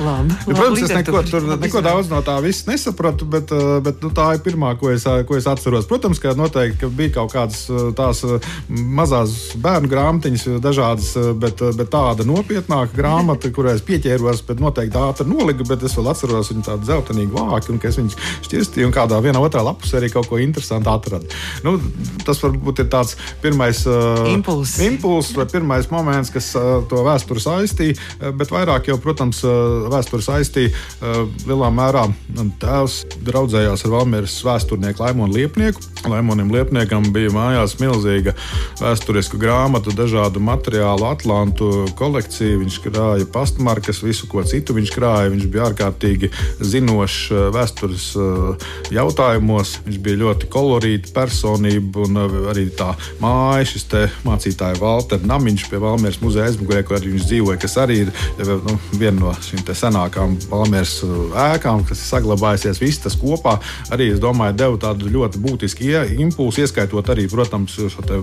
Labi, 0.00 0.32
ja, 0.32 0.54
protams, 0.54 0.82
es 0.82 0.92
neko, 0.96 1.20
tur, 1.28 1.46
neko 1.60 1.80
daudz 1.84 2.08
no 2.08 2.22
tā 2.24 2.38
viss 2.40 2.64
nesapratu, 2.64 3.26
bet, 3.28 3.50
eh, 3.52 3.80
bet 3.84 4.00
nu, 4.00 4.08
tā 4.16 4.30
ir 4.36 4.40
pirmā, 4.44 4.72
ko 4.80 4.88
es, 4.94 5.04
ko 5.28 5.36
es 5.36 5.48
atceros. 5.50 5.84
Protams, 5.90 6.20
ka 6.22 6.32
noteikti 6.38 6.80
ka 6.80 6.88
bija 6.88 7.12
kaut 7.18 7.34
kādas 7.34 7.66
eh, 7.68 7.90
tās 7.96 8.22
eh, 8.24 8.48
mazās 8.70 9.34
bērnu 9.60 9.90
grāmatiņas, 9.92 10.46
dažādas, 10.64 11.10
bet, 11.42 11.60
bet 11.76 11.92
tāda 11.92 12.24
nopietnāka 12.24 12.96
grāmata, 12.96 13.50
kurai 13.56 13.74
es 13.76 13.84
pieķēros, 13.84 14.40
bet 14.48 14.62
noteikti 14.64 15.00
ātri 15.02 15.28
noliku, 15.28 15.68
bet 15.68 15.84
es 15.84 15.98
vēl 15.98 16.08
atceros 16.14 16.52
viņu 16.54 16.64
tādu 16.70 16.88
zeltainīgu 16.88 17.36
vāku, 17.36 17.74
un 17.74 17.82
ka 17.82 17.92
es 17.92 18.00
viņu 18.00 18.16
šķirstīju 18.48 18.88
un 18.88 18.96
kādā 18.96 19.20
vienā 19.20 19.44
otrā 19.44 19.66
lapusē 19.66 20.00
arī 20.00 20.08
kaut 20.14 20.30
ko 20.32 20.40
interesantu 20.40 20.94
atradu. 20.94 21.28
Nu, 21.66 21.76
tas 22.24 22.40
varbūt 22.40 22.86
ir 22.86 22.88
tāds 22.92 23.18
pirmais 23.44 23.84
impulss, 24.32 24.80
impuls, 24.80 25.34
vai 25.36 25.44
pirmais 25.50 25.92
moments, 25.92 26.32
kas 26.32 26.54
to 26.88 27.04
vēsturi 27.04 27.44
saistīja, 27.44 28.32
bet 28.40 28.52
vairāk 28.54 28.88
jau, 28.88 28.96
protams, 29.02 29.44
vēsturi 29.90 30.24
saistīja. 30.24 30.72
Uh, 31.00 31.26
lielā 31.48 31.70
mērā 31.74 32.06
tēvs 32.62 33.00
draudzējās 33.26 33.84
ar 33.86 33.94
Valmieras 33.94 34.36
vēsturnieku 34.46 35.04
Laimonu 35.04 35.36
Liepnieku. 35.36 35.84
Laimonim 36.10 36.52
Liepniekam 36.54 37.10
bija 37.14 37.32
mājās 37.34 37.76
milzīga 37.80 38.34
vēsturiska 38.80 39.40
grāmatu, 39.40 39.94
dažādu 39.96 40.42
materiālu, 40.44 41.08
atlantu 41.10 41.70
kolekciju. 41.98 42.62
Viņš 42.64 42.80
krāja 42.86 43.28
pastmarkas, 43.32 44.02
visu 44.04 44.28
ko 44.30 44.44
citu 44.48 44.76
viņš 44.78 44.94
krāja. 44.96 45.32
Viņš 45.34 45.48
bija 45.52 45.68
ārkārtīgi 45.70 46.32
zinošs 46.60 47.20
uh, 47.34 47.46
vēstures 47.54 48.10
uh, 48.18 48.68
jautājumos. 48.94 49.78
Viņš 49.86 50.00
bija 50.04 50.22
ļoti 50.24 50.50
kolorīta 50.52 51.14
personība 51.16 52.06
un 52.06 52.22
arī 52.50 52.68
tā 52.76 52.92
māja, 53.20 53.66
šis 53.74 53.88
mācītāja 54.24 54.78
Valter 54.80 55.22
Namiņš 55.26 55.66
pie 55.70 55.80
Valmieras 55.82 56.20
muzeja 56.22 56.48
aizmugurē, 56.50 56.82
kur 56.86 56.98
arī 56.98 57.14
viņš 57.14 57.26
dzīvoja, 57.28 57.60
kas 57.60 57.76
arī 57.80 58.00
ir 58.04 58.12
nu, 58.38 58.76
viena 58.94 59.16
no 59.18 59.34
šīm 59.44 59.64
senākām 59.76 60.36
Valmieras 60.50 60.96
uh, 61.06 61.34
ēkām, 61.54 61.84
kas 61.88 62.02
ir 62.02 62.08
saglabājusies, 62.08 62.80
viss 62.82 63.02
tas 63.02 63.16
kopā 63.18 63.56
arī, 63.92 64.10
es 64.14 64.22
domāju, 64.22 64.56
deva 64.58 64.78
tādu 64.80 65.10
ļoti 65.12 65.40
būtisku 65.42 65.88
impulsu, 66.20 66.64
ieskaitot 66.64 67.10
arī, 67.12 67.26
protams, 67.30 67.76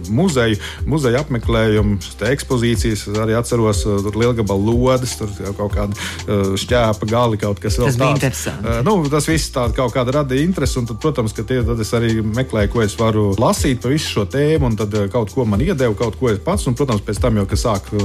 muzeju, 0.09 0.59
muzeja 0.89 1.23
apmeklējumu, 1.25 1.99
ekspozīcijas. 2.31 3.07
Arī 3.23 3.37
atceros, 3.37 3.83
uh, 3.87 3.99
tur 4.05 4.19
lielgabalu 4.19 4.75
lodes, 4.77 5.17
tur 5.19 5.31
kaut 5.57 5.75
kāda 5.75 5.97
uh, 5.97 6.53
šķēpa 6.59 7.09
gali, 7.09 7.39
kaut 7.41 7.61
kas 7.63 7.79
vēl 7.81 7.93
tāds. 7.97 8.45
Nu, 8.85 8.97
tas 9.11 9.27
viss 9.29 9.51
tā, 9.53 9.67
kaut 9.75 9.95
kāda 9.95 10.19
radīja 10.21 10.47
interesi, 10.47 10.79
un 10.81 10.89
tad, 10.89 10.99
protams, 11.03 11.35
ka 11.35 11.45
tie, 11.47 11.61
tad 11.65 11.81
es 11.83 11.93
arī 11.97 12.17
meklēju, 12.21 12.73
ko 12.73 12.83
es 12.85 12.97
varu 12.99 13.29
lasīt 13.39 13.81
par 13.83 13.93
visu 13.95 14.13
šo 14.17 14.27
tēmu, 14.31 14.71
un 14.71 14.79
tad 14.79 14.95
kaut 15.13 15.33
ko 15.35 15.47
man 15.49 15.63
iedeva, 15.63 15.93
kaut 15.97 16.19
ko 16.19 16.31
es 16.31 16.41
pats, 16.43 16.67
un, 16.69 16.77
protams, 16.77 17.03
pēc 17.07 17.21
tam 17.23 17.39
jau, 17.41 17.47
kad 17.49 17.63
sāku 17.63 18.01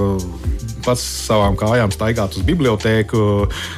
pats 0.82 1.02
savām 1.28 1.56
kājām 1.58 1.92
staigāt 1.94 2.36
uz 2.38 2.46
bibliotēku, 2.46 3.22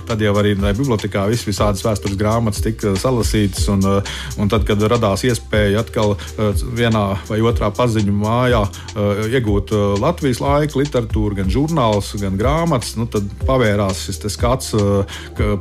tad 0.08 0.22
jau 0.22 0.34
arī 0.40 0.54
bibliotekā 0.58 1.26
vis, 1.30 1.44
visādas 1.46 1.84
vēstures 1.84 2.18
grāmatas 2.18 2.62
tika 2.64 2.94
salasītas. 2.98 3.66
Un, 3.72 3.84
uh, 3.88 4.14
un 4.40 4.50
tad, 4.52 4.66
kad 4.68 4.82
radās 4.90 5.24
iespēja 5.26 5.82
atkal 5.84 6.14
uh, 6.16 6.64
vienā 6.76 7.04
vai 7.28 7.40
otrā 7.44 7.70
paziņu 7.74 8.14
mājā 8.20 8.62
uh, 8.64 9.24
iegūt 9.28 9.72
Latvijas 10.00 10.40
laika 10.42 10.78
literatūru, 10.78 11.38
gan 11.38 11.50
žurnālus, 11.52 12.12
gan 12.20 12.38
grāmatas, 12.38 12.94
nu, 12.98 13.06
tad 13.10 13.26
pavērās 13.44 14.04
šis 14.08 14.22
skats 14.34 14.72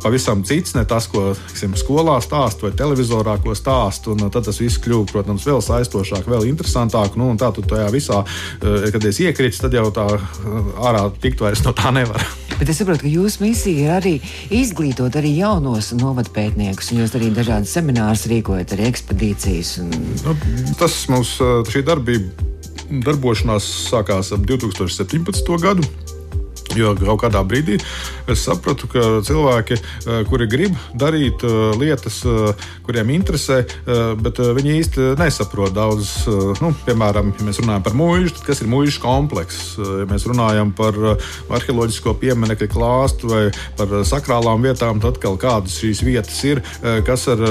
pavisam 0.03 0.43
cits, 0.47 0.73
ne 0.77 0.83
tas, 0.87 1.07
ko 1.11 1.33
tiksim, 1.49 1.73
skolā 1.79 2.15
stāst 2.23 2.63
vai 2.63 2.71
televizorā 2.77 3.35
ko 3.43 3.55
stāst. 3.57 4.07
Un, 4.11 4.25
tad 4.33 4.47
tas 4.47 4.59
viss 4.61 4.81
kļuva, 4.83 5.07
protams, 5.11 5.47
vēl 5.47 5.61
aizstošāk, 5.79 6.27
vēl 6.29 6.47
interesantāk. 6.51 7.17
Nu, 7.19 7.31
tā 7.39 7.51
tu 7.55 7.65
tajā 7.65 7.89
visā, 7.93 8.23
kad 8.61 9.09
es 9.09 9.21
iekrītu, 9.23 9.61
tad 9.65 9.77
jau 9.77 9.89
tā 9.95 10.07
ārā 10.83 11.07
tikt 11.23 11.43
vairs 11.43 11.63
no 11.67 11.75
tā 11.77 11.93
nevar. 11.95 12.42
Bet 12.63 12.69
es 12.71 12.77
saprotu, 12.79 13.03
ka 13.03 13.09
jūsu 13.11 13.41
misija 13.43 13.81
ir 13.83 13.89
arī 13.91 14.11
izglītot 14.55 15.17
arī 15.19 15.33
jaunos 15.35 15.89
novadu 15.99 16.31
pētniekus, 16.31 16.93
jūs 16.95 17.11
arī 17.19 17.27
dažādas 17.35 17.73
seminārus 17.75 18.23
rīkojat, 18.31 18.71
arī 18.77 18.85
ekspedīcijas. 18.87 19.73
Un... 19.83 19.91
Nu, 20.23 20.37
tas 20.79 20.95
mums 21.11 21.33
šī 21.67 21.83
darbība 21.83 22.47
darbošanās 23.03 23.67
sākās 23.89 24.31
ap 24.31 24.47
2017. 24.47 25.51
gadu. 25.59 25.83
Jo 26.77 26.93
kaut 26.97 27.21
kādā 27.25 27.43
brīdī 27.45 27.77
es 28.29 28.43
sapratu, 28.47 28.87
ka 28.89 29.21
cilvēki, 29.25 29.77
eh, 29.77 30.23
kuri 30.29 30.47
grib 30.49 30.77
darīt 30.95 31.43
eh, 31.43 31.77
lietas, 31.79 32.21
eh, 32.25 32.69
kuriem 32.83 33.11
interesē, 33.13 33.63
bet 34.19 34.39
viņi 34.39 34.71
īsti 34.79 35.05
nesaprot 35.19 35.71
daudz. 35.73 36.09
Nu, 36.61 36.73
piemēram, 36.85 37.31
ja 37.37 37.45
mēs 37.45 37.59
runājam 37.61 37.83
par 37.85 37.95
mūžu, 37.95 38.33
kas 38.45 38.61
ir 38.61 38.67
mūža 38.71 38.99
komplekss, 39.03 39.77
ja 39.77 40.05
mēs 40.09 40.25
runājam 40.27 40.73
par 40.75 40.97
arheoloģisko 41.53 42.15
pieminiektu 42.19 42.67
klāstu 42.71 43.29
vai 43.31 43.43
par 43.77 43.93
sakrālām 44.07 44.63
vietām, 44.65 44.99
tad 45.03 45.15
atkal 45.15 45.37
kādas 45.39 45.77
šīs 45.79 46.03
vietas 46.03 46.39
ir, 46.47 46.61
kas 47.07 47.25
ar, 47.31 47.43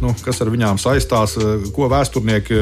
nu, 0.00 0.14
kas 0.24 0.40
ar 0.40 0.52
viņām 0.52 0.80
saistās, 0.80 1.36
ko 1.76 1.90
vēsturnieki 1.92 2.60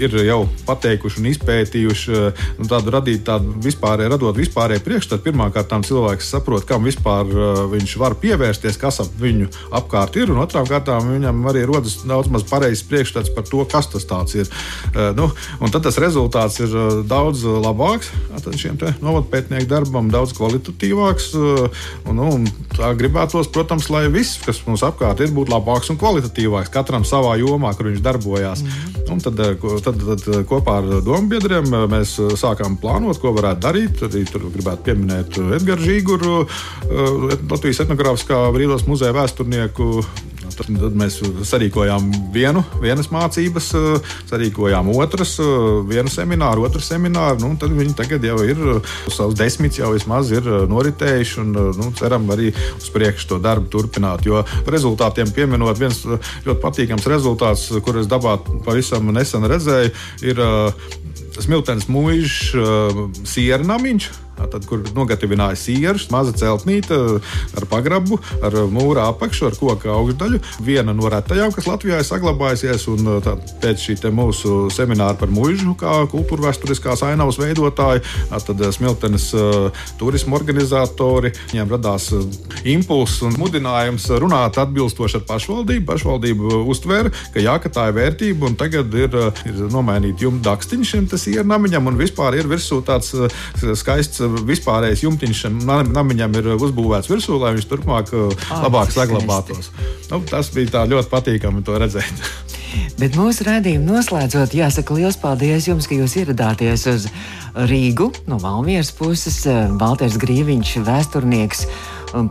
ir 0.00 0.18
jau 0.24 0.40
pateikuši 0.68 1.20
un 1.20 1.30
izpētījuši, 1.34 2.22
nu, 2.60 2.68
tādu 2.70 2.96
radīt 2.96 3.26
tādu 3.28 3.56
vispārēju, 3.66 4.14
radot 4.16 4.40
vispārēju 4.40 4.84
priekšstatu 4.86 5.15
tad 5.16 5.24
pirmkārt 5.24 5.72
cilvēks 5.86 6.30
saprot, 6.34 6.64
kam 6.68 6.84
vispār 6.86 7.30
uh, 7.32 7.62
viņš 7.72 7.96
var 8.00 8.16
pievērsties, 8.20 8.78
kas 8.80 9.00
ap 9.04 9.12
viņu 9.20 9.48
apkārt 9.76 10.16
ir. 10.20 10.32
Un 10.32 10.42
otrām 10.42 10.66
kārtām 10.68 11.08
viņam 11.14 11.44
arī 11.50 11.64
rodas 11.68 11.98
daudz 12.04 12.30
maz 12.32 12.44
pareizs 12.48 12.84
priekšstats 12.86 13.32
par 13.34 13.46
to, 13.48 13.64
kas 13.70 13.88
tas 13.92 14.36
ir. 14.36 14.50
Uh, 14.92 15.10
nu, 15.16 15.30
tad 15.72 15.86
tas 15.86 16.00
rezultāts 16.02 16.60
ir 16.64 16.72
uh, 16.72 17.00
daudz 17.06 17.44
labāks 17.46 18.12
šiem 18.56 18.78
novatpētnieku 19.02 19.66
darbam, 19.70 20.10
daudz 20.12 20.34
kvalitatīvāks. 20.36 21.32
Un, 22.06 22.18
nu, 22.18 22.28
tā 22.76 22.92
gribētos, 22.98 23.48
protams, 23.52 23.88
lai 23.92 24.06
viss, 24.12 24.38
kas 24.44 24.60
mums 24.68 24.84
apkārt 24.86 25.22
ir, 25.24 25.32
būtu 25.34 25.52
labāks 25.52 25.90
un 25.92 25.98
kvalitatīvāks 26.00 26.72
katram 26.72 27.06
savā 27.08 27.34
jomā, 27.40 27.72
kur 27.76 27.90
viņš 27.90 28.04
darbojās. 28.04 28.62
Mm. 28.62 28.94
Un 29.16 29.22
tad, 29.22 29.38
tad, 29.84 30.00
tad 30.02 30.24
kopā 30.50 30.80
ar 30.80 30.88
domu 31.06 31.30
biedriem 31.30 31.68
mēs 31.90 32.16
sākām 32.38 32.78
plānot, 32.80 33.20
ko 33.22 33.32
varētu 33.36 33.62
darīt. 33.62 34.02
Arī 34.06 34.24
tur 34.28 34.48
gribētu 34.50 34.86
pieminēt 34.88 35.05
pieminēt 35.06 35.38
Edgars 35.60 35.84
Žīguru, 35.86 36.46
eh, 36.46 37.36
Latvijas 37.50 37.84
etnogrāfiskā 37.84 38.50
brīvības 38.52 38.86
muzeja 38.86 39.14
vēsturnieku. 39.14 40.04
Tad 40.56 40.70
mēs 40.96 41.18
sarīkojām 41.44 42.32
vienu, 42.32 42.62
vienas 42.80 43.10
mācības, 43.12 43.74
eh, 43.76 44.00
sarīkojām 44.30 44.88
otras, 44.96 45.38
eh, 45.38 45.44
vienu 45.84 46.08
semināru, 46.08 46.64
otru 46.64 46.80
semināru. 46.80 47.40
Nu, 47.40 47.56
tad 47.58 47.70
viņi 47.70 47.94
tagad 47.94 48.22
jau 48.22 48.38
ir 48.40 48.80
savus 49.10 49.34
desmit, 49.34 49.76
jau 49.76 49.92
vismaz 49.92 50.32
ir 50.32 50.40
noritējuši. 50.42 51.38
Un, 51.40 51.52
nu, 51.52 51.92
ceram 51.94 52.26
arī 52.28 52.54
uz 52.54 52.88
priekšu 52.88 53.26
to 53.28 53.38
darbu 53.38 53.68
turpināt. 53.68 54.24
Jo 54.24 54.44
rezultātiem 54.64 55.30
pieminot, 55.30 55.76
viens 55.76 56.04
ļoti 56.06 56.60
patīkams 56.62 57.04
rezultāts, 57.04 57.68
kurus 57.82 58.06
dabā 58.06 58.40
pavisam 58.64 59.12
nesen 59.12 59.42
redzēju, 59.42 59.92
ir 60.22 60.36
Smiltenes 61.36 61.84
mūžs, 61.84 62.56
siernamiņš 63.24 64.25
Tad, 64.36 64.66
kur 64.68 64.82
nogatavināja 64.94 65.56
sieras, 65.58 66.06
maza 66.12 66.34
celtnīte 66.36 66.96
ar 67.56 67.66
pagrabu, 67.70 68.18
ar 68.44 68.54
mūra 68.72 69.08
apakšu, 69.10 69.48
ar 69.48 69.56
koka 69.58 69.90
augšdaļu. 69.94 70.40
Viena 70.64 70.92
no 70.96 71.08
retajām, 71.12 71.54
kas 71.54 71.68
Latvijā 71.68 72.00
ir 72.00 72.06
saglabājusies. 72.06 72.84
Un, 72.92 73.10
tā, 73.24 73.36
pēc 73.62 73.86
šī 73.88 74.12
mūsu 74.14 74.68
semināra 74.74 75.16
par 75.18 75.32
mūžu, 75.32 75.72
kā 75.80 76.02
kultūra 76.12 76.50
vēsturiskās 76.50 77.02
ainavas 77.06 77.40
veidotāju, 77.40 78.04
tad 78.46 78.60
smiltenes 78.76 79.30
uh, 79.34 79.84
turismu 79.98 80.36
organizatori 80.38 81.32
viņiem 81.50 81.72
radās 81.72 82.10
uh, 82.14 82.26
impulss 82.68 83.24
un 83.26 83.34
mudinājums 83.40 84.06
runāt 84.22 84.60
atbilstoši 84.62 85.20
ar 85.20 85.26
pašvaldību. 85.32 85.86
Pašvaldība 85.88 86.60
uztvēra, 86.68 87.12
ka 87.34 87.42
jā, 87.42 87.56
ka 87.62 87.72
tā 87.72 87.88
ir 87.90 87.98
vērtība, 87.98 88.50
un 88.50 88.58
tagad 88.60 88.94
ir, 88.94 89.16
ir 89.48 89.64
nomainīta 89.72 90.26
jumta 90.26 90.52
dakstiņa 90.52 90.90
šim 90.92 91.10
iernamiņam, 91.16 91.90
un 91.90 91.98
vispār 91.98 92.36
ir 92.38 92.48
virsū 92.50 92.82
tāds 92.86 93.14
skaists 93.80 94.25
vispārējais 94.48 95.04
jumtiņš 95.06 95.44
namiņam 95.90 96.36
ir 96.40 96.50
uzbūvēts 96.56 97.10
virsū, 97.10 97.38
lai 97.42 97.54
viņš 97.56 97.70
turpmāk 97.70 98.12
uh, 98.16 98.50
labāk 98.64 98.92
saglabātos. 98.94 99.70
Nu, 100.10 100.20
tas 100.28 100.52
bija 100.54 100.86
ļoti 100.90 101.12
patīkami 101.12 101.64
to 101.66 101.78
redzēt. 101.82 102.26
Bet 103.00 103.16
mūsu 103.16 103.46
redzējumu 103.46 103.88
noslēdzot, 103.88 104.54
jāsaka 104.56 104.96
liels 104.96 105.18
paldies 105.20 105.68
jums, 105.68 105.88
ka 105.88 105.96
jūs 105.96 106.16
ieradāties 106.20 106.86
uz 106.90 107.06
Rīgu 107.56 108.10
no 108.28 108.38
Valmieras 108.42 108.90
puses. 108.96 109.38
Valters 109.80 110.18
Grīviņš, 110.20 110.76
vēsturnieks 110.84 111.66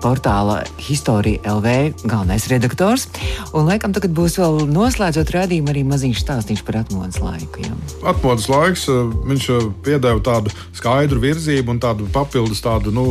portāla 0.01 0.61
Historija 0.81 1.55
LV 1.55 2.05
galvenais 2.05 2.47
redaktors. 2.51 3.07
Un, 3.53 3.65
laikam, 3.67 3.93
tagad 3.95 4.13
būs 4.15 4.37
vēl 4.39 4.65
noslēdzot 4.71 5.33
rādījumu 5.35 5.71
arī 5.71 5.83
maziņš 5.87 6.21
stāstīns 6.23 6.63
par 6.65 6.79
atmodas 6.81 7.19
laiku. 7.23 7.63
Jā. 7.65 7.73
Atmodas 8.11 8.47
laiks, 8.51 8.87
eh, 8.89 9.13
viņš 9.29 9.49
eh, 9.55 9.67
piedāvā 9.85 10.21
tādu 10.25 10.53
skaidru 10.75 11.21
virzību 11.23 11.75
un 11.75 11.81
tādu 11.83 12.07
papildus 12.13 12.63
tādu 12.65 12.93
nu, 12.95 13.05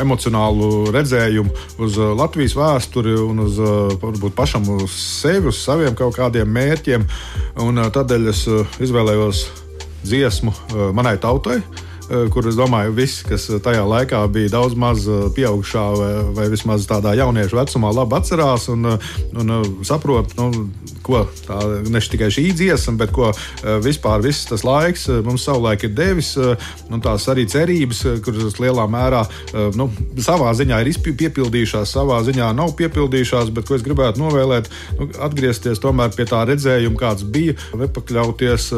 emocionālu 0.00 0.90
redzējumu 0.94 1.54
uz 1.78 1.98
eh, 1.98 2.14
Latvijas 2.18 2.56
vēsturi 2.58 3.16
un 3.24 3.44
uz 3.46 3.58
varbūt 3.58 4.36
pašam 4.38 4.66
uz 4.78 4.92
sevi, 4.94 5.48
uz 5.52 5.60
saviem 5.62 5.96
kaut 5.98 6.16
kādiem 6.18 6.48
mērķiem. 6.50 7.06
Un 7.64 7.82
tādēļ 7.92 8.30
es 8.30 8.44
izvēlējos 8.82 9.44
dziesmu 10.06 10.52
manai 10.94 11.16
tautai. 11.20 11.60
Eh, 12.08 12.28
kur 12.32 12.46
es 12.48 12.56
domāju, 12.56 12.94
visi, 12.96 13.20
kas 13.28 13.50
tajā 13.60 13.82
laikā 13.84 14.22
bija 14.32 14.54
daudz 14.54 14.72
maz 14.80 15.04
eh, 15.04 15.26
pieaugušā 15.36 15.84
vai, 15.92 16.12
vai 16.38 16.46
vismaz 16.48 16.86
tādā 16.88 17.12
jauniešu 17.18 17.58
vecumā, 17.58 17.90
labi 17.92 18.16
atcerās 18.16 18.70
un, 18.72 18.94
eh, 18.94 19.10
un 19.36 19.52
saprot, 19.84 20.32
nu, 20.38 20.70
ko 21.04 21.26
tā 21.44 21.58
ne 21.84 22.00
tikai 22.00 22.30
šī 22.32 22.46
dziesma, 22.56 22.94
bet 23.00 23.12
ko 23.16 23.30
vispār 23.84 24.20
viss 24.20 24.44
tas 24.48 24.60
laiks 24.64 25.06
mums 25.24 25.46
savulaik 25.46 25.86
ir 25.86 25.92
devis. 25.96 26.34
Nu, 26.88 26.98
tās 27.00 27.24
arī 27.32 27.46
cerības, 27.48 28.02
kuras 28.24 28.58
lielā 28.60 28.84
mērā 28.92 29.22
nu, 29.76 29.86
savā 30.20 30.52
ziņā 30.56 30.82
ir 30.84 30.90
piepildījušās, 31.06 31.94
savā 31.96 32.18
ziņā 32.26 32.50
nav 32.56 32.74
piepildījušās, 32.76 33.52
bet 33.56 33.68
ko 33.68 33.78
es 33.78 33.86
gribētu 33.86 34.20
novēlēt, 34.20 34.68
nu, 34.98 35.08
atgriezties 35.24 35.80
tomēr 35.80 36.12
pie 36.12 36.28
tā 36.28 36.42
redzējuma, 36.50 37.00
kāds 37.00 37.24
bija, 37.24 37.56
nepakļauties 37.72 38.68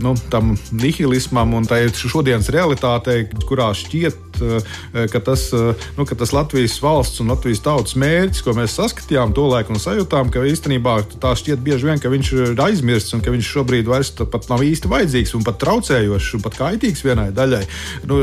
nu, 0.00 0.14
tam 0.32 0.54
nihilismam 0.72 1.52
un 1.58 1.68
tai 1.68 1.84
šodienas 1.92 2.48
realitātei, 2.58 3.26
kurā 3.48 3.70
šķiet, 3.76 4.40
eh, 4.42 5.06
ka 5.12 5.20
tas, 5.24 5.48
eh, 5.52 5.86
nu, 5.96 6.06
ka 6.08 6.18
tas 6.18 6.32
Latvijas 6.34 6.78
valsts 6.82 7.22
un 7.22 7.32
Latvijas 7.32 7.62
tautas 7.64 7.94
mērķis, 7.98 8.42
ko 8.44 8.54
mēs 8.58 8.76
saskatījām 8.78 9.34
to 9.34 9.46
laiku 9.50 9.74
un 9.74 9.82
sajūtām, 9.82 10.32
ka 10.32 10.44
īstenībā 10.46 10.96
tā 11.22 11.34
šķiet 11.38 11.62
bieži 11.64 11.90
vien, 11.90 12.02
ka 12.02 12.12
viņš 12.12 12.32
ir 12.36 12.62
aizmirsts 12.66 13.14
un 13.14 13.22
ka 13.24 13.34
viņš 13.34 13.52
šobrīd 13.54 13.90
vairs 13.90 14.12
pat 14.18 14.48
nav 14.50 14.64
īsti 14.66 14.90
vajadzīgs 14.90 15.34
un 15.38 15.46
pat 15.46 15.60
traucējošs 15.62 16.34
un 16.38 16.44
pat 16.44 16.58
kaitīgs 16.58 17.04
vienai 17.06 17.30
daļai. 17.34 17.64
Nu, 18.08 18.20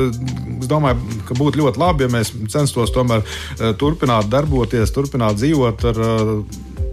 es 0.59 0.69
domāju, 0.69 0.99
ka 1.27 1.37
būtu 1.37 1.63
ļoti 1.63 1.81
labi, 1.81 2.05
ja 2.05 2.13
mēs 2.13 2.33
censtos 2.51 2.93
tomēr 2.95 3.23
eh, 3.23 3.73
turpināt 3.79 4.29
darboties, 4.31 4.93
turpināt 4.95 5.39
dzīvot 5.41 5.89
ar 5.91 6.05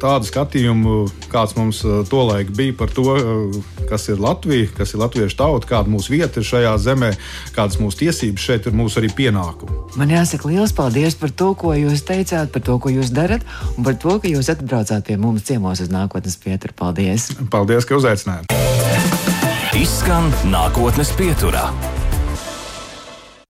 tādu 0.02 0.28
skatījumu, 0.28 0.96
kāds 1.32 1.54
mums 1.58 1.82
uh, 1.86 2.02
tolaik 2.08 2.50
bija 2.56 2.74
par 2.78 2.90
to, 2.94 3.06
uh, 3.14 3.86
kas 3.88 4.08
ir 4.12 4.20
Latvija, 4.22 4.70
kas 4.76 4.94
ir 4.94 5.02
latviešu 5.02 5.38
tauta, 5.38 5.68
kāda 5.68 5.92
mūsu 5.92 6.16
vieta 6.16 6.40
ir 6.40 6.48
šajā 6.48 6.74
zemē, 6.82 7.12
kādas 7.56 7.78
mūsu 7.82 8.02
tiesības 8.04 8.48
šeit 8.48 8.68
ir 8.68 8.76
mūsu 8.76 9.02
arī 9.02 9.12
pienākumi. 9.16 9.78
Man 10.00 10.12
jāsaka 10.12 10.50
liels 10.50 10.74
paldies 10.76 11.18
par 11.18 11.32
to, 11.36 11.52
ko 11.58 11.74
jūs 11.76 12.04
teicāt, 12.08 12.52
par 12.54 12.66
to, 12.66 12.78
ko 12.82 12.92
jūs 12.92 13.12
darat, 13.14 13.46
un 13.76 13.86
par 13.86 13.98
to, 14.02 14.18
ka 14.22 14.30
jūs 14.30 14.50
atbraucāt 14.52 15.06
pie 15.08 15.18
mums 15.20 15.46
ciemos 15.48 15.84
uz 15.84 15.92
nākotnes 15.92 16.38
pieturu. 16.42 16.76
Paldies! 16.78 17.30
Paldies, 17.52 17.88
ka 17.88 17.98
uzaicinājāt! 18.00 18.52
Izskan 19.78 20.30
nākotnes 20.52 21.14
pieturā. 21.16 21.70